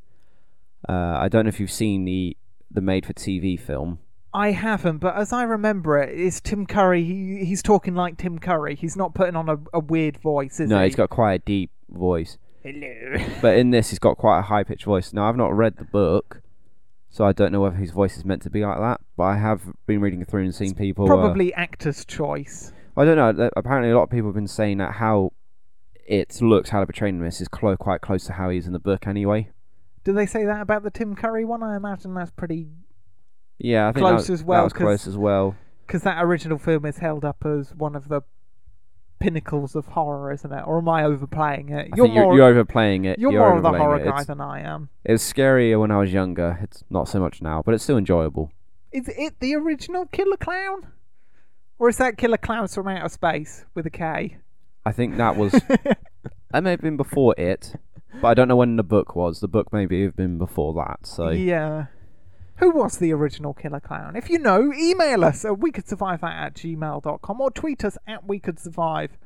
[0.88, 2.36] Uh, I don't know if you've seen the
[2.70, 4.00] the made for TV film.
[4.34, 7.04] I haven't, but as I remember it, it's Tim Curry.
[7.04, 8.76] He, he's talking like Tim Curry.
[8.76, 10.86] He's not putting on a, a weird voice, is no, he?
[10.86, 12.38] he's got quite a deep voice.
[12.62, 13.16] Hello.
[13.42, 15.14] But in this, he's got quite a high pitched voice.
[15.14, 16.42] Now, I've not read the book,
[17.10, 19.00] so I don't know whether his voice is meant to be like that.
[19.16, 21.06] But I have been reading through and seen people.
[21.06, 22.74] uh, Probably actor's choice.
[22.98, 23.50] I don't know.
[23.56, 25.32] Apparently, a lot of people have been saying that how
[26.08, 28.80] it looks, how they're portraying this, is clo- quite close to how he's in the
[28.80, 29.50] book anyway.
[30.04, 31.62] Do they say that about the Tim Curry one?
[31.62, 32.68] I imagine that's pretty
[33.60, 35.56] Yeah, I think Close that, as well, That was close as well.
[35.86, 38.22] because that original film is held up as one of the
[39.20, 40.62] pinnacles of horror, isn't it?
[40.66, 41.90] Or am I overplaying it?
[41.96, 43.18] You're, you're overplaying it.
[43.20, 44.04] you're you're more of the horror it.
[44.04, 44.90] guy It's- than I am.
[45.04, 46.60] It was scarier when I was younger.
[46.62, 48.52] It's not so much now, but it's still enjoyable.
[48.92, 50.88] Is it the original Killer Clown,
[51.80, 54.38] or is that Killer Clowns from Outer Space with a K?
[54.88, 55.52] I think that was
[56.52, 57.76] that may have been before it,
[58.22, 59.42] but I don't know when the book was.
[59.42, 61.06] The book maybe have been before that.
[61.06, 61.88] So Yeah.
[62.60, 64.16] Who was the original Killer Clown?
[64.16, 67.98] If you know, email us at we could survive that at gmail.com or tweet us
[68.08, 69.18] at we could survive.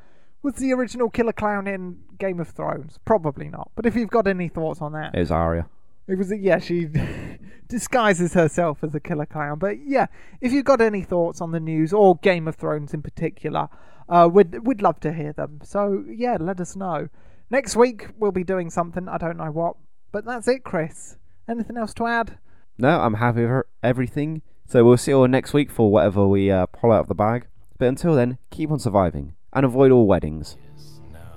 [0.41, 2.99] Was the original Killer Clown in Game of Thrones?
[3.05, 3.71] Probably not.
[3.75, 5.67] But if you've got any thoughts on that, it was Arya.
[6.07, 6.89] It was yeah, she
[7.67, 9.59] disguises herself as a killer clown.
[9.59, 10.07] But yeah,
[10.41, 13.69] if you've got any thoughts on the news or Game of Thrones in particular,
[14.11, 15.59] uh, we'd we'd love to hear them.
[15.63, 17.07] So yeah, let us know.
[17.49, 19.07] Next week we'll be doing something.
[19.07, 19.77] I don't know what,
[20.11, 21.17] but that's it, Chris.
[21.49, 22.37] Anything else to add?
[22.77, 24.41] No, I'm happy with everything.
[24.67, 27.15] So we'll see you all next week for whatever we uh, pull out of the
[27.15, 27.47] bag.
[27.77, 30.57] But until then, keep on surviving and avoid all weddings.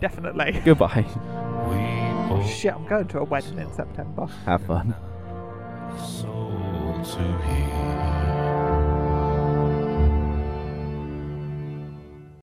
[0.00, 0.60] Definitely.
[0.64, 1.04] Goodbye.
[1.68, 4.26] We both Shit, I'm going to a wedding in September.
[4.44, 4.94] Have fun.
[5.98, 8.23] soul to hear.